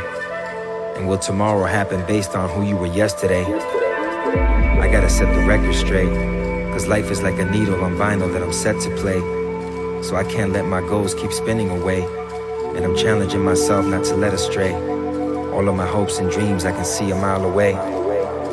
And 0.96 1.08
will 1.10 1.18
tomorrow 1.18 1.66
happen 1.66 2.06
based 2.06 2.36
on 2.36 2.48
who 2.52 2.62
you 2.62 2.78
were 2.78 2.86
yesterday? 2.86 3.44
I 3.44 4.88
gotta 4.92 5.10
set 5.10 5.34
the 5.34 5.42
record 5.48 5.74
straight. 5.74 6.14
Cause 6.72 6.86
life 6.86 7.10
is 7.10 7.24
like 7.24 7.40
a 7.40 7.46
needle 7.46 7.84
on 7.84 7.96
vinyl 7.96 8.32
that 8.32 8.44
I'm 8.44 8.54
set 8.54 8.80
to 8.82 8.96
play. 8.96 9.20
So 10.04 10.16
I 10.16 10.24
can't 10.26 10.54
let 10.54 10.66
my 10.66 10.82
goals 10.82 11.16
keep 11.16 11.34
spinning 11.34 11.72
away. 11.72 12.04
And 12.76 12.86
I'm 12.86 12.96
challenging 12.96 13.44
myself 13.44 13.84
not 13.88 14.06
to 14.06 14.16
let 14.16 14.32
astray. 14.32 14.76
All 14.76 15.68
of 15.68 15.76
my 15.76 15.88
hopes 15.88 16.20
and 16.20 16.30
dreams 16.30 16.66
I 16.66 16.72
can 16.72 16.86
see 16.86 17.10
a 17.10 17.16
mile 17.16 17.46
away. 17.46 17.95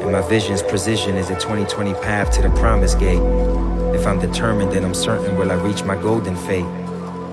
And 0.03 0.11
my 0.11 0.21
vision's 0.29 0.65
precision 0.65 1.17
is 1.17 1.31
a 1.31 1.35
2020 1.35 1.95
path 1.95 2.33
to 2.33 2.43
the 2.43 2.51
promised 2.51 2.99
gate. 2.99 3.23
If 3.95 4.05
I'm 4.05 4.19
determined, 4.19 4.73
then 4.73 4.85
I'm 4.85 4.95
certain 4.95 5.39
will 5.39 5.53
I 5.53 5.55
reach 5.55 5.85
my 5.85 5.95
golden 5.95 6.35
fate. 6.35 6.65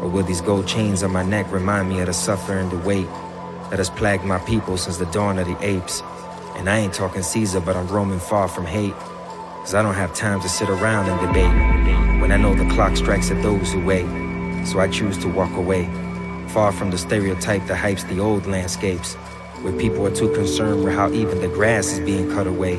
Or 0.02 0.08
will 0.08 0.24
these 0.24 0.40
gold 0.40 0.68
chains 0.68 1.02
on 1.02 1.12
my 1.12 1.24
neck 1.24 1.52
remind 1.52 1.90
me 1.90 2.00
of 2.00 2.06
the 2.06 2.14
suffering 2.14 2.70
the 2.70 2.78
weight 2.78 3.08
that 3.72 3.80
has 3.80 3.90
plagued 3.90 4.24
my 4.24 4.38
people 4.38 4.78
since 4.78 4.98
the 4.98 5.08
dawn 5.08 5.40
of 5.40 5.48
the 5.48 5.58
apes? 5.66 6.04
And 6.58 6.70
I 6.70 6.78
ain't 6.78 6.94
talking 6.94 7.24
Caesar, 7.24 7.60
but 7.60 7.76
I'm 7.76 7.88
roaming 7.88 8.20
far 8.20 8.48
from 8.48 8.68
hate. 8.68 8.94
Cause 8.94 9.74
I 9.74 9.82
don't 9.82 9.96
have 9.96 10.14
time 10.14 10.40
to 10.42 10.48
sit 10.48 10.70
around 10.70 11.10
and 11.10 11.20
debate 11.28 12.22
when 12.22 12.32
I 12.32 12.38
know 12.38 12.54
the 12.54 12.70
clock 12.74 12.96
strikes 12.98 13.32
at 13.32 13.42
those 13.42 13.74
who 13.74 13.84
wait. 13.84 14.06
So 14.68 14.80
I 14.80 14.88
choose 14.90 15.18
to 15.20 15.28
walk 15.28 15.52
away, 15.58 15.86
far 16.50 16.72
from 16.72 16.92
the 16.92 17.00
stereotype 17.00 17.66
that 17.66 17.78
hypes 17.78 18.08
the 18.08 18.20
old 18.20 18.46
landscapes, 18.46 19.18
where 19.62 19.74
people 19.74 20.06
are 20.08 20.16
too 20.16 20.34
concerned 20.34 20.84
with 20.84 20.94
how 20.94 21.12
even 21.12 21.42
the 21.42 21.48
grass 21.48 21.92
is 21.94 22.00
being 22.00 22.30
cut 22.32 22.48
away. 22.48 22.78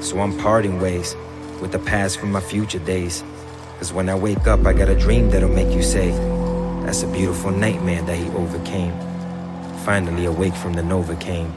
So 0.00 0.20
I'm 0.20 0.36
parting 0.38 0.80
ways 0.80 1.14
with 1.60 1.72
the 1.72 1.78
past 1.78 2.18
from 2.18 2.32
my 2.32 2.40
future 2.40 2.78
days. 2.78 3.22
Cause 3.78 3.92
when 3.92 4.08
I 4.08 4.14
wake 4.14 4.46
up, 4.46 4.64
I 4.64 4.72
got 4.72 4.88
a 4.88 4.98
dream 4.98 5.30
that'll 5.30 5.50
make 5.50 5.74
you 5.74 5.82
say, 5.82 6.10
That's 6.84 7.02
a 7.02 7.08
beautiful 7.08 7.50
nightmare 7.50 8.02
that 8.02 8.16
he 8.16 8.28
overcame. 8.30 8.94
Finally 9.84 10.24
awake 10.24 10.54
from 10.54 10.72
the 10.72 10.82
Novocaine. 10.82 11.52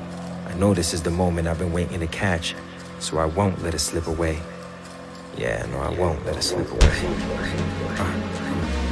I 0.48 0.54
know 0.56 0.74
this 0.74 0.94
is 0.94 1.04
the 1.04 1.12
moment 1.12 1.48
I've 1.48 1.60
been 1.60 1.72
waiting 1.72 2.00
to 2.00 2.08
catch, 2.08 2.56
so 3.00 3.20
I 3.20 3.26
won't 3.26 3.64
let 3.64 3.74
it 3.74 3.80
slip 3.80 4.08
away. 4.08 4.40
Yeah, 5.38 5.66
no, 5.68 5.80
I 5.80 5.90
won't 5.90 6.26
let 6.26 6.36
it 6.36 6.44
slip 6.44 6.70
away. 6.70 6.92
Uh. 8.00 8.87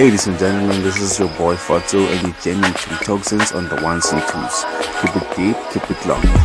Ladies 0.00 0.26
and 0.28 0.38
gentlemen, 0.38 0.82
this 0.82 0.98
is 0.98 1.18
your 1.18 1.28
boy 1.36 1.56
Fatso 1.56 1.98
and 1.98 2.22
you're 2.22 2.40
jamming 2.40 2.72
to 2.72 2.88
Toxins 3.04 3.52
on 3.52 3.68
the 3.68 3.76
ones 3.82 4.10
and 4.10 4.22
twos. 4.22 4.64
Keep 5.02 5.14
it 5.14 5.36
deep, 5.36 5.56
keep 5.74 5.90
it 5.90 6.06
long. 6.06 6.39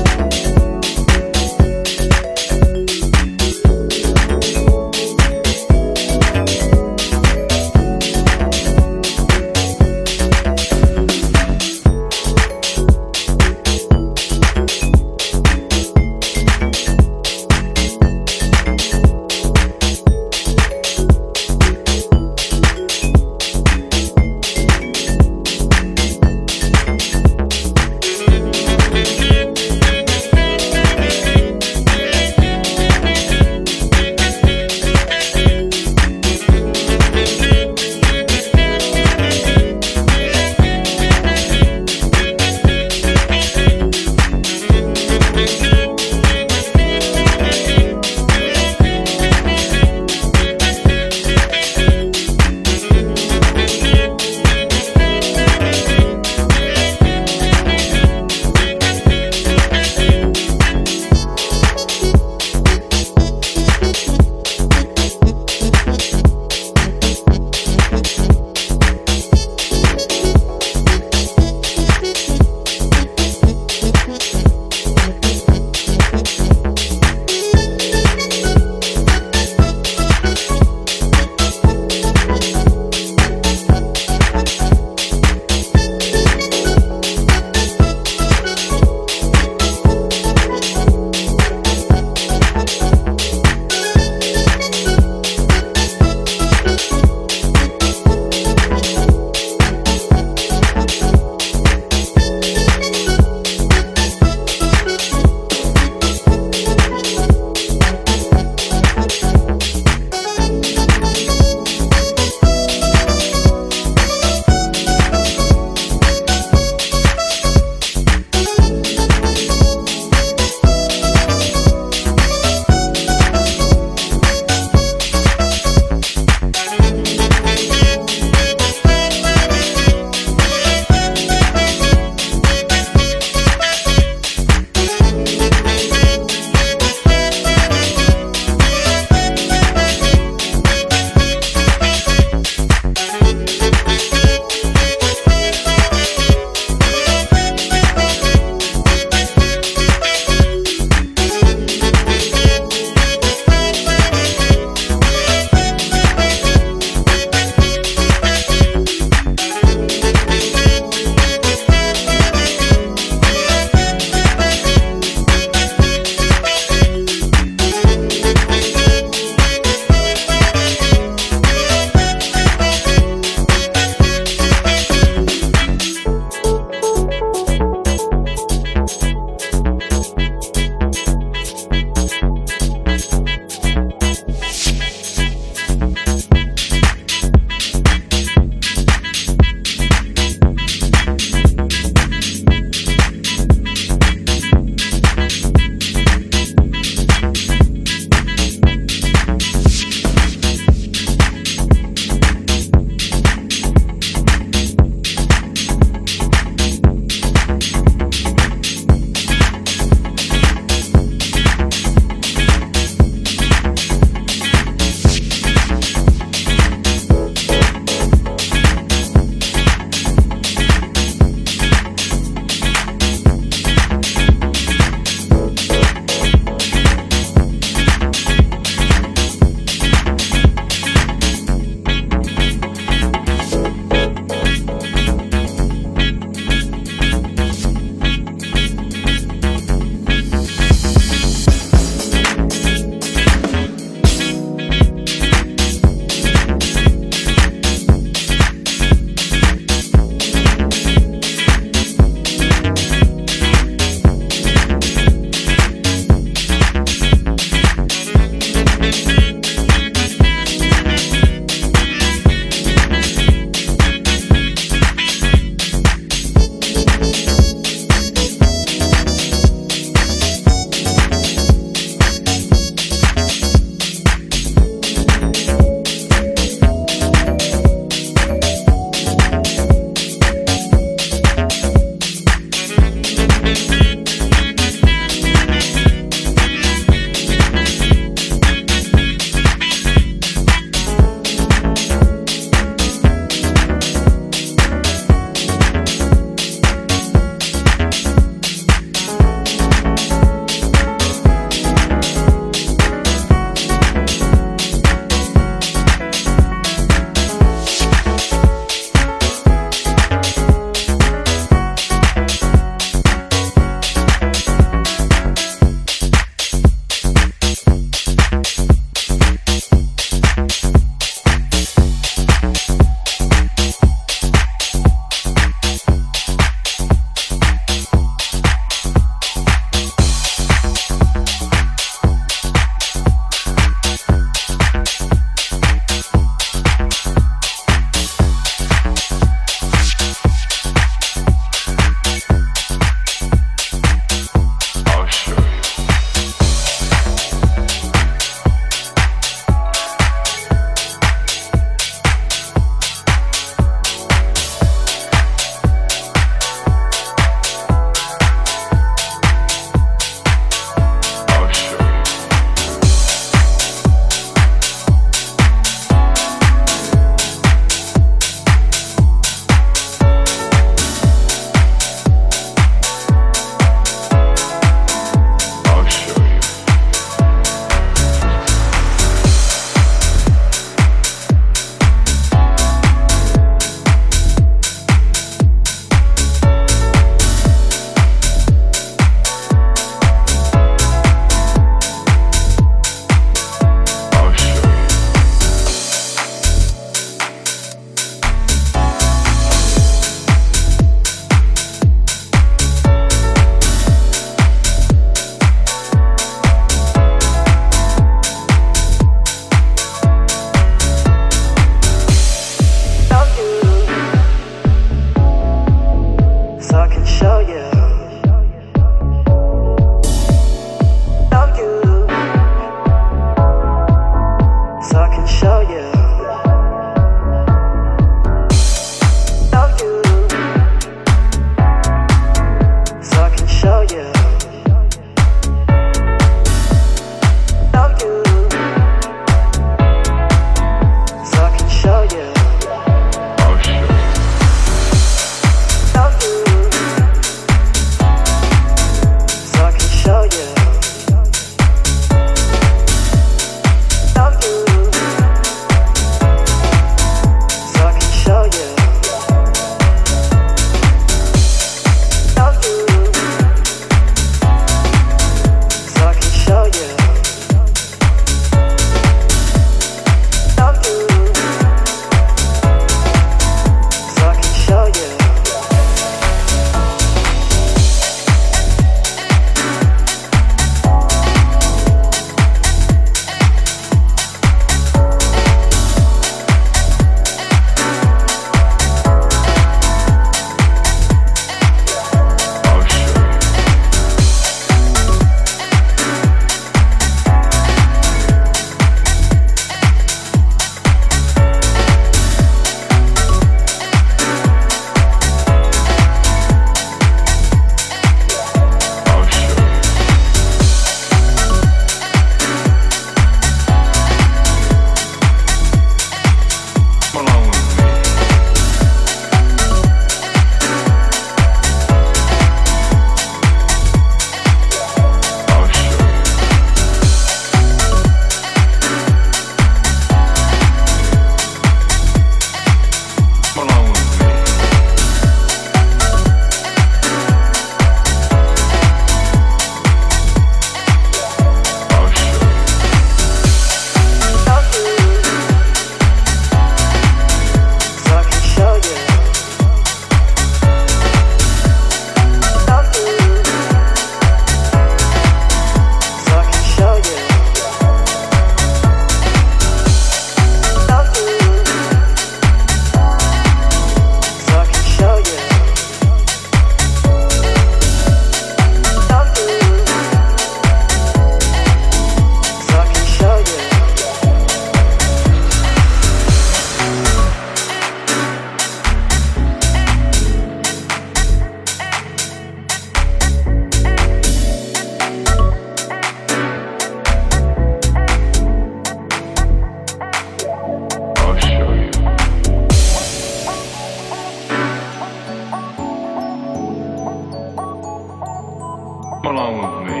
Come 599.22 599.36
along 599.36 599.54
with 599.62 599.76
me. 599.86 600.00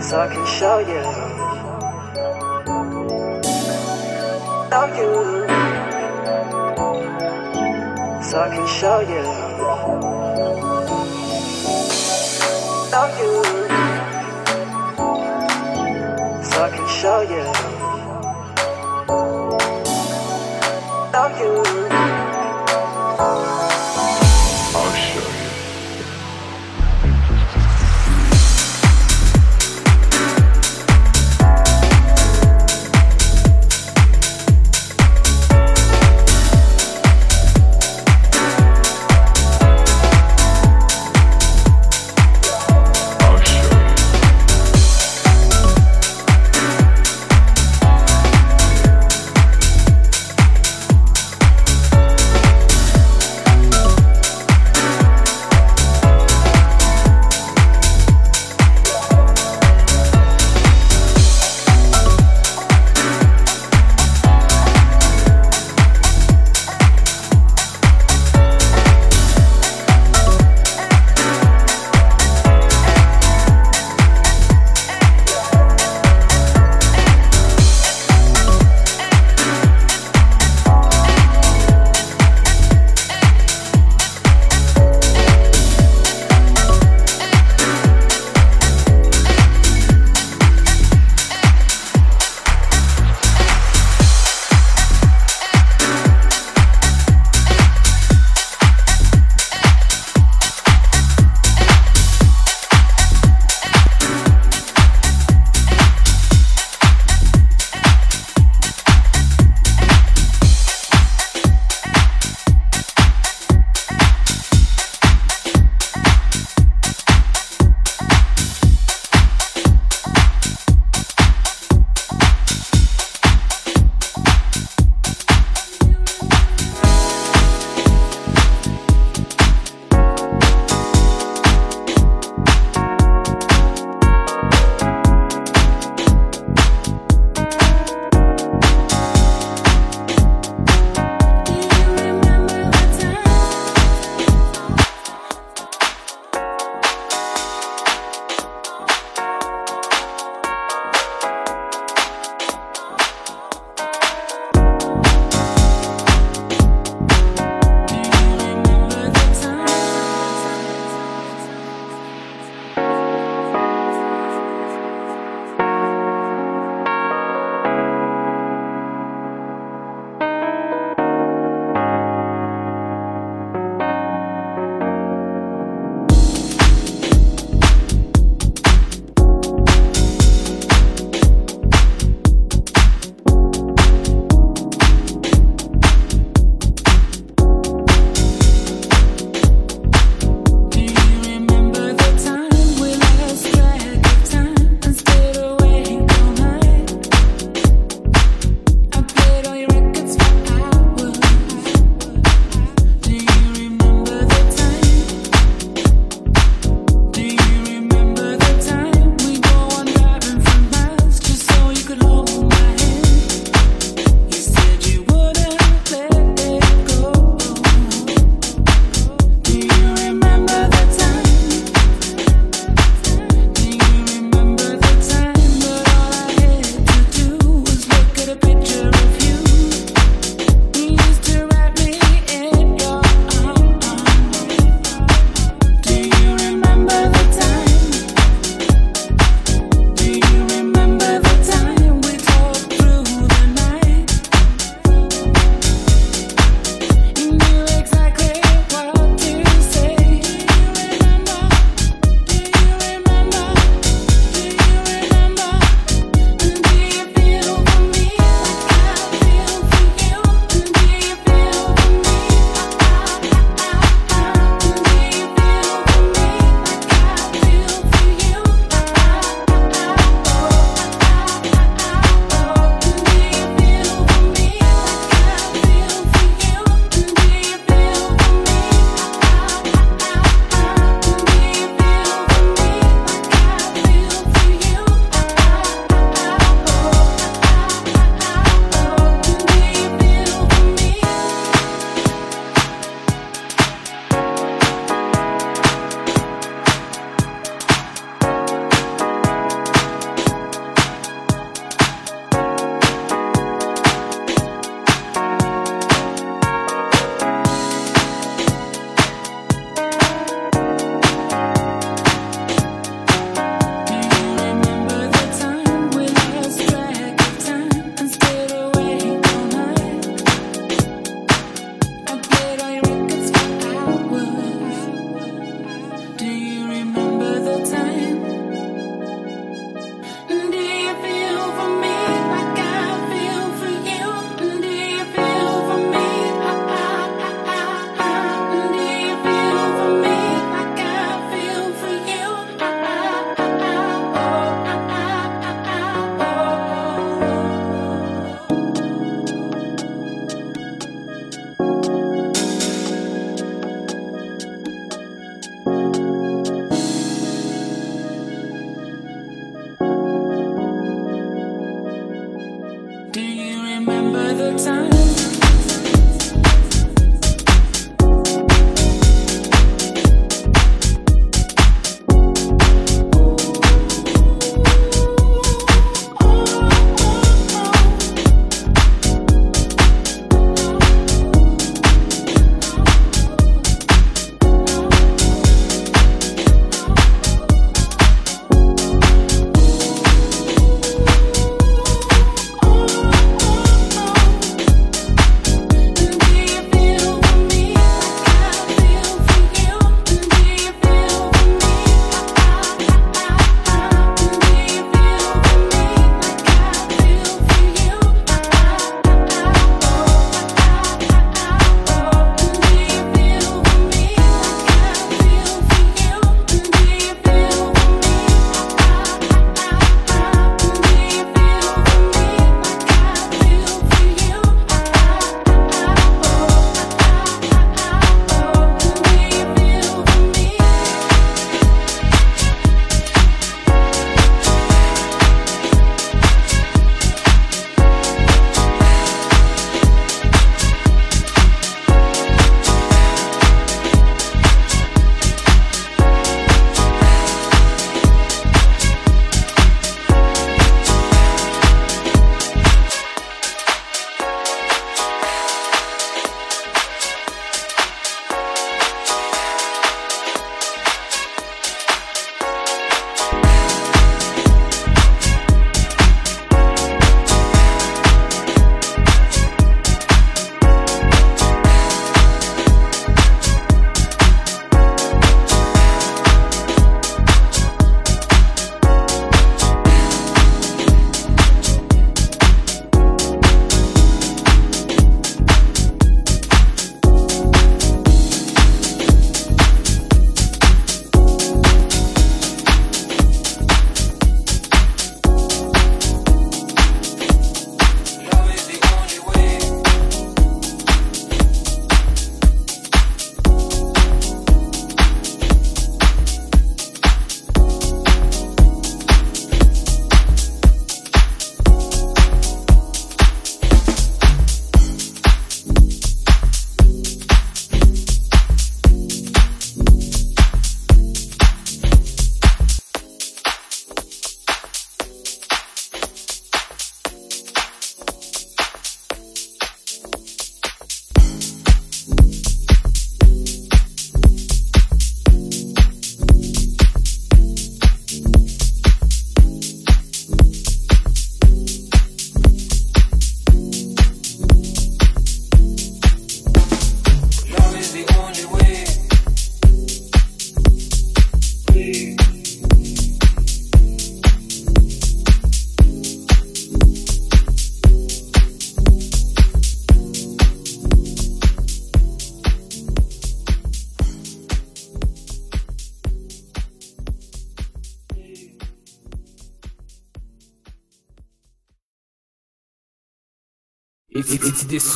So 0.00 0.20
I 0.20 0.28
can 0.32 0.46
show 0.46 0.78
you. 0.78 1.02
Love 4.70 4.96
you, 4.96 5.12
so 8.22 8.34
I 8.38 8.48
can 8.54 8.66
show 8.68 9.00
you. 9.00 9.22
Love 12.92 13.14
you, 13.18 13.57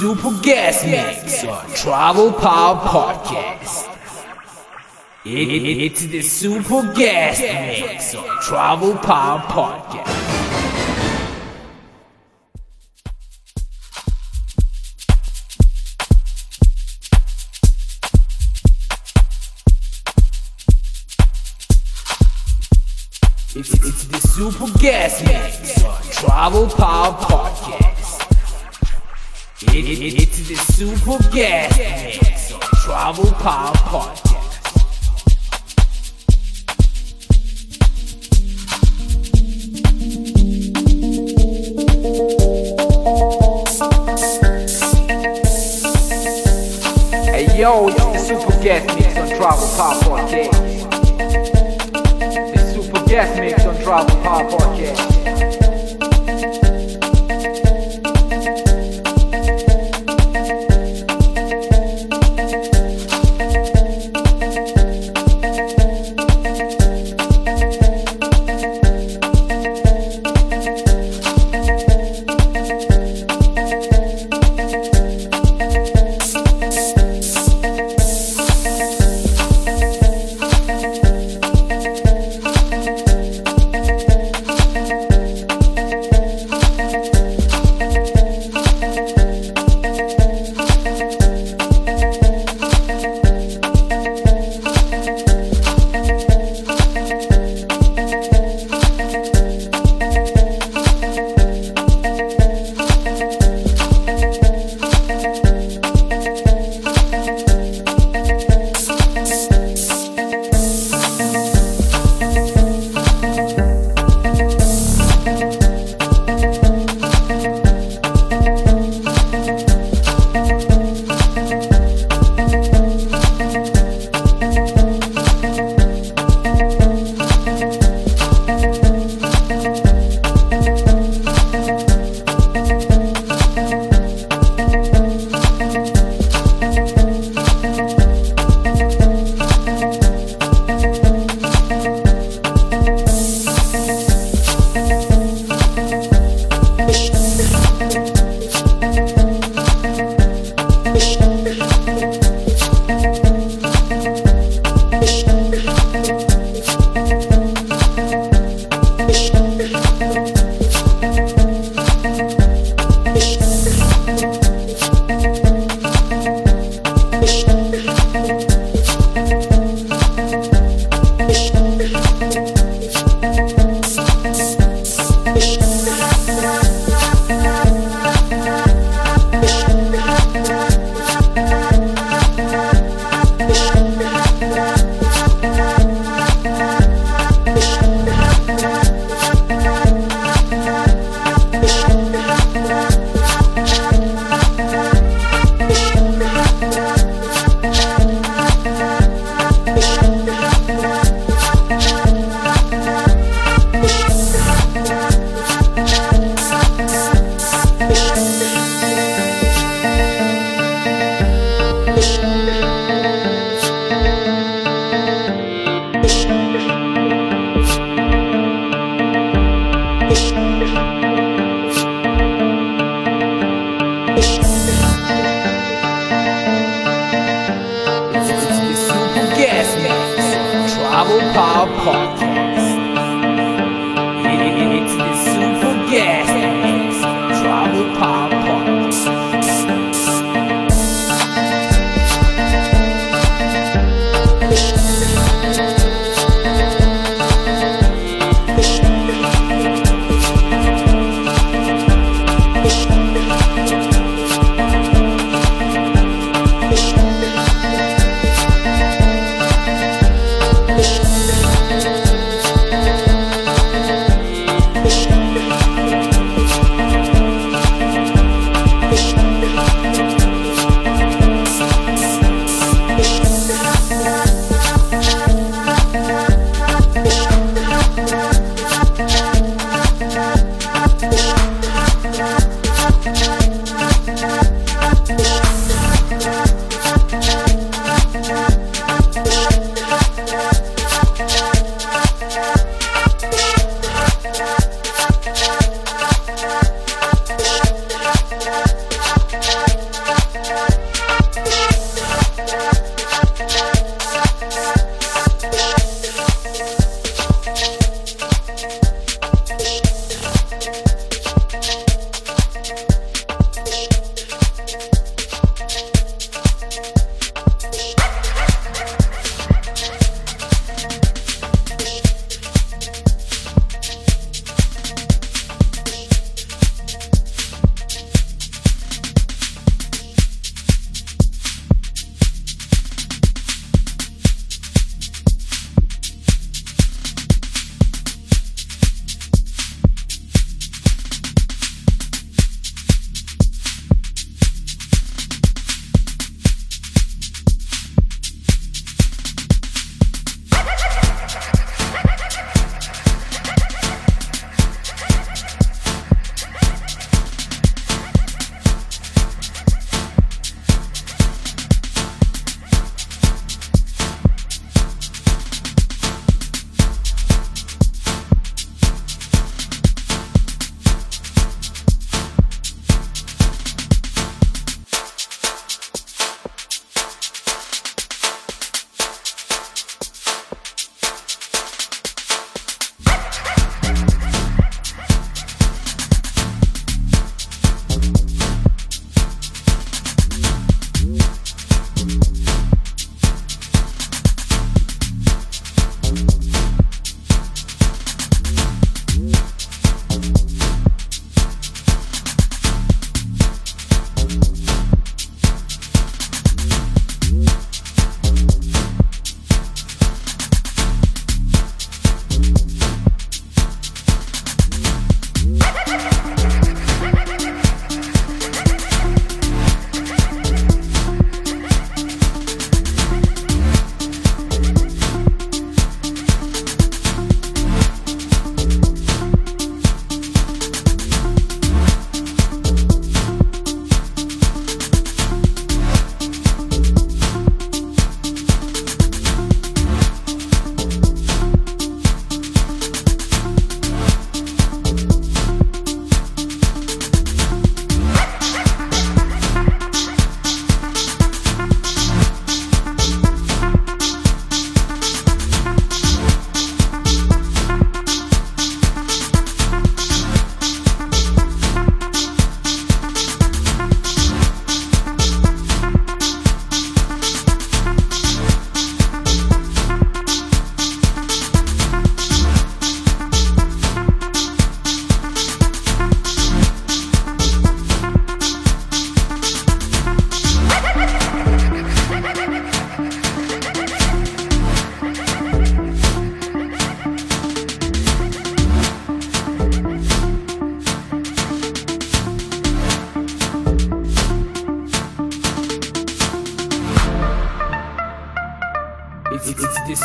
Super 0.03 0.32
Guest 0.42 0.84
Mix 0.84 1.44
on 1.44 1.64
Travel 1.74 2.32
Power 2.32 2.74
Podcast. 2.88 3.88
It, 5.24 5.48
it, 5.48 5.80
it's 5.80 6.07
the 6.07 6.20
Super 6.22 6.92
Guest 6.92 7.40
Mix 7.40 8.12
on 8.16 8.42
Travel 8.42 8.96
Power 8.96 9.38
Podcast. 9.42 9.91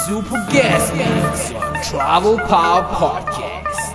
Super 0.08 0.46
Gas 0.52 0.92
Mix 0.94 1.52
on 1.54 1.84
Travel 1.84 2.38
Power 2.48 2.84
Podcast. 2.96 3.94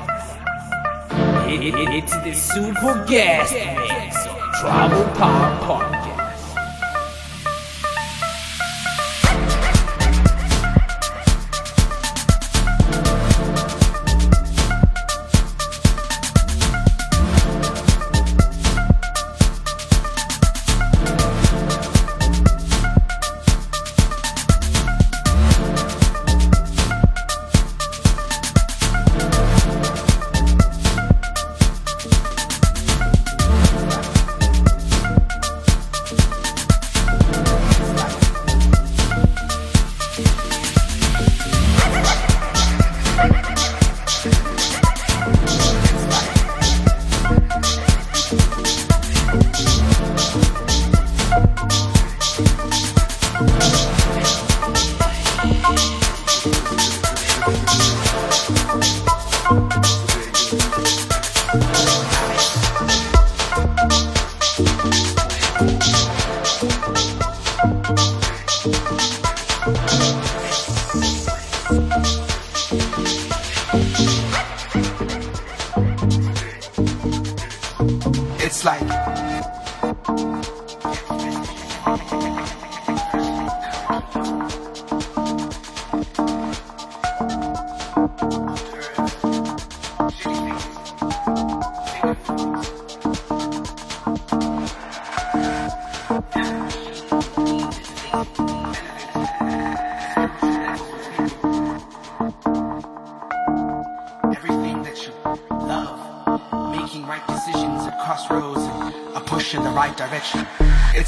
It- 1.48 1.62
it- 1.62 1.88
it's 1.98 2.16
the 2.18 2.34
Super 2.34 3.04
Gas 3.08 3.52
Mix 3.52 4.26
on 4.26 4.52
Travel 4.60 5.04
Power 5.16 5.56
Podcast. 5.66 5.91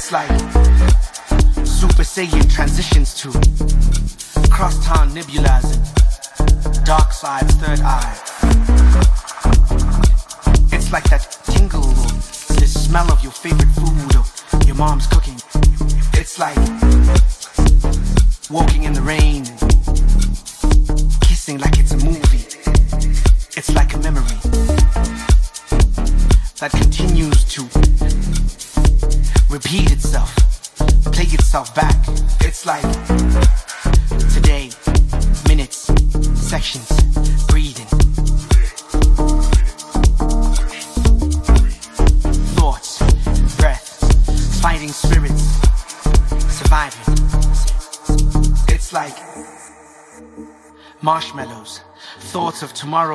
It's 0.07 0.11
like 0.11 0.29
Super 1.65 2.03
Saiyan 2.03 2.47
transition 2.53 3.04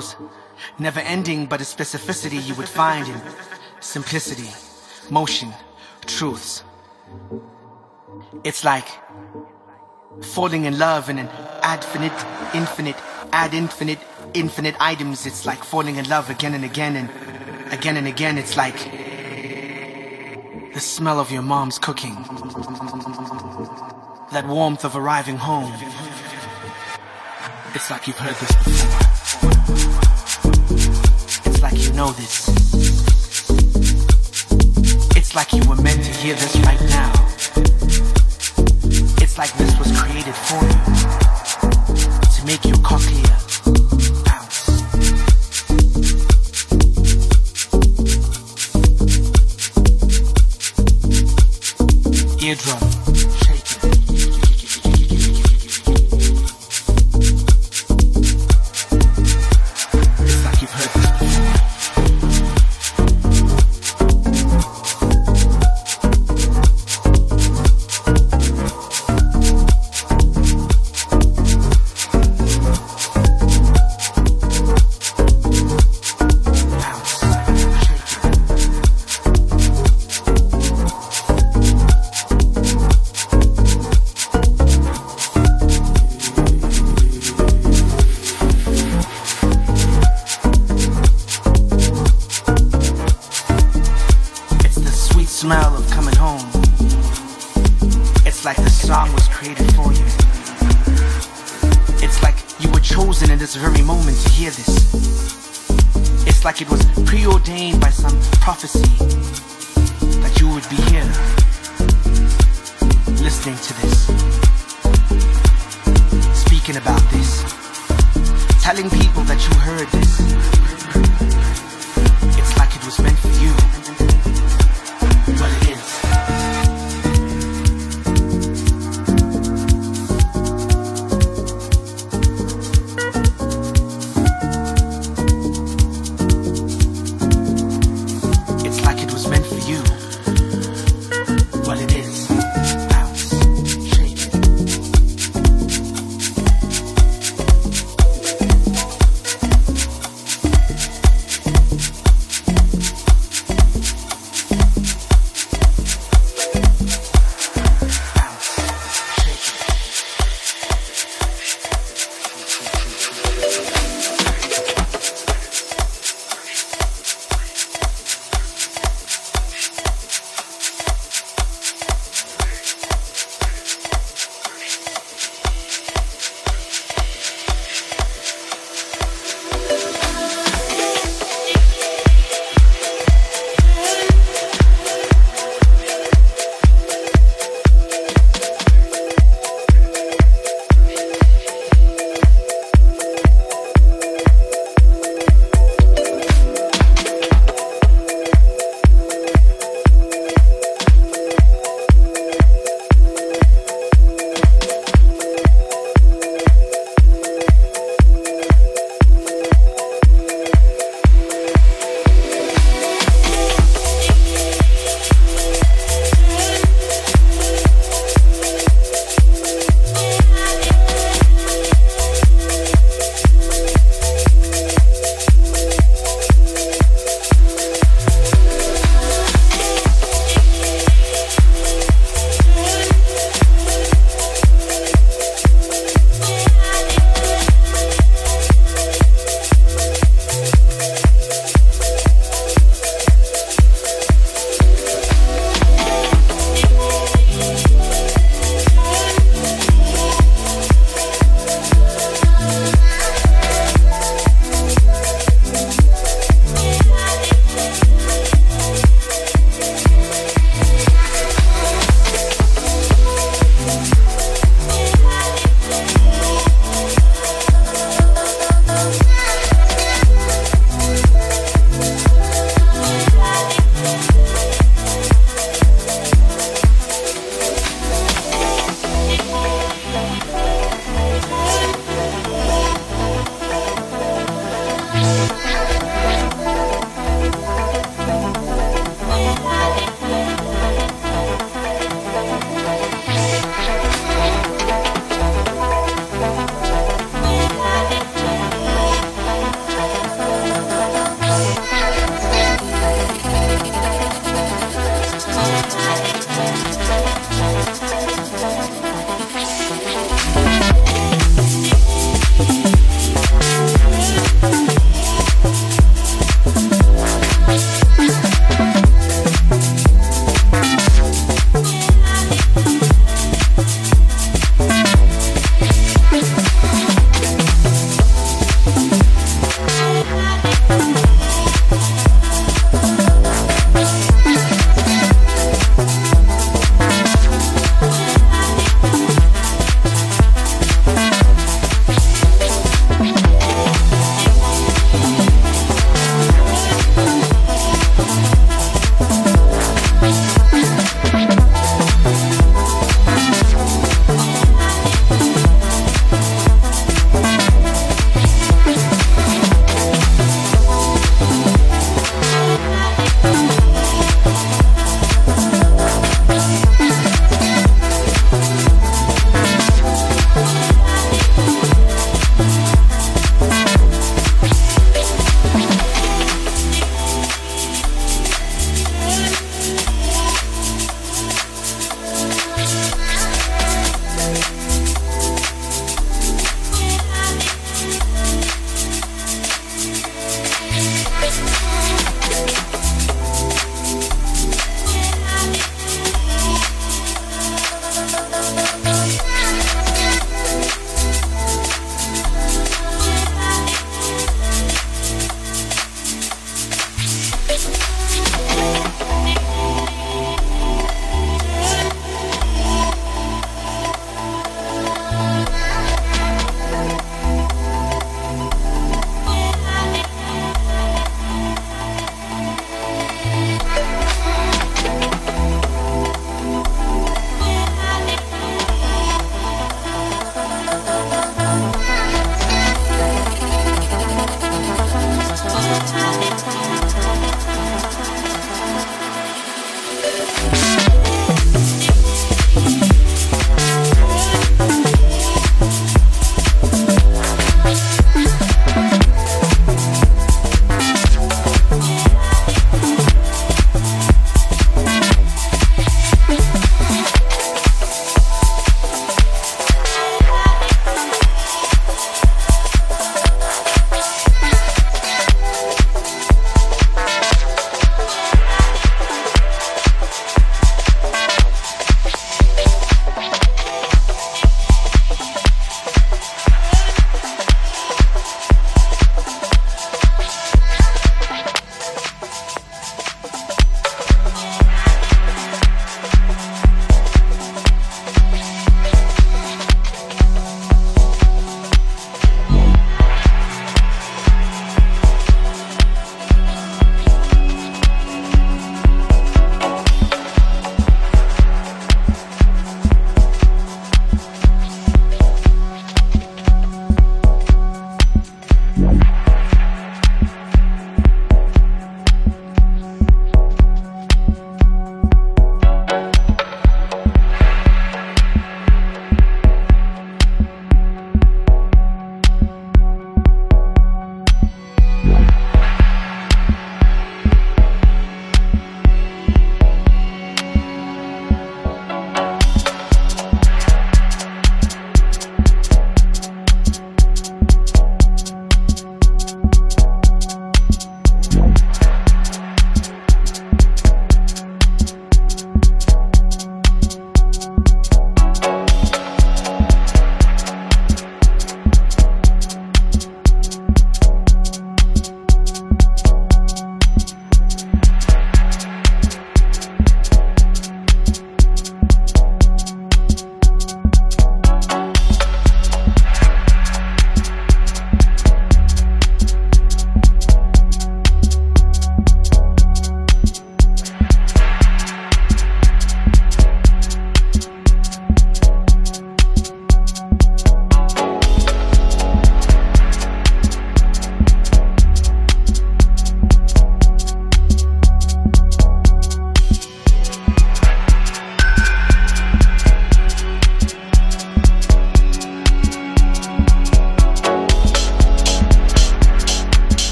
sorrows, 0.00 0.16
never 0.78 1.00
ending 1.00 1.46
but 1.46 1.60
a 1.60 1.64
specificity 1.64 2.46
you 2.46 2.54
would 2.54 2.68
find 2.68 3.08
in 3.08 3.20
simplicity, 3.80 4.50
motion, 5.10 5.52
truths. 6.06 6.64
It's 8.44 8.64
like 8.64 8.86
falling 10.22 10.64
in 10.64 10.78
love 10.78 11.10
in 11.10 11.18
an 11.18 11.28
infinite, 11.64 12.24
infinite, 12.54 12.96
ad 13.32 13.54
infinite, 13.54 13.98
infinite 14.34 14.76
items. 14.80 15.26
It's 15.26 15.44
like 15.46 15.62
falling 15.64 15.96
in 15.96 16.08
love 16.08 16.30
again 16.30 16.54
and 16.54 16.64
again 16.64 16.96
and 16.96 17.08
again 17.72 17.96
and 17.96 18.06
again. 18.06 18.38
It's 18.38 18.56
like 18.56 18.78
the 20.74 20.80
smell 20.80 21.20
of 21.20 21.30
your 21.30 21.42
mom's 21.42 21.78
cooking, 21.78 22.14
that 24.32 24.44
warmth 24.46 24.84
of 24.84 24.96
arriving 24.96 25.36
home. 25.36 25.72
It's 27.74 27.90
like 27.90 28.06
you've 28.06 28.18
heard 28.18 28.34
this 28.36 28.54
before 28.64 29.01
know 31.94 32.10
this. 32.12 32.48
It's 35.16 35.34
like 35.34 35.52
you 35.52 35.62
were 35.68 35.76
meant 35.76 36.02
to 36.04 36.12
hear 36.12 36.34
this 36.34 36.56
right 36.60 36.80
now. 36.88 37.12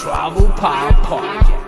Travel 0.00 0.48
Power 0.56 0.92
Podcast. 1.04 1.59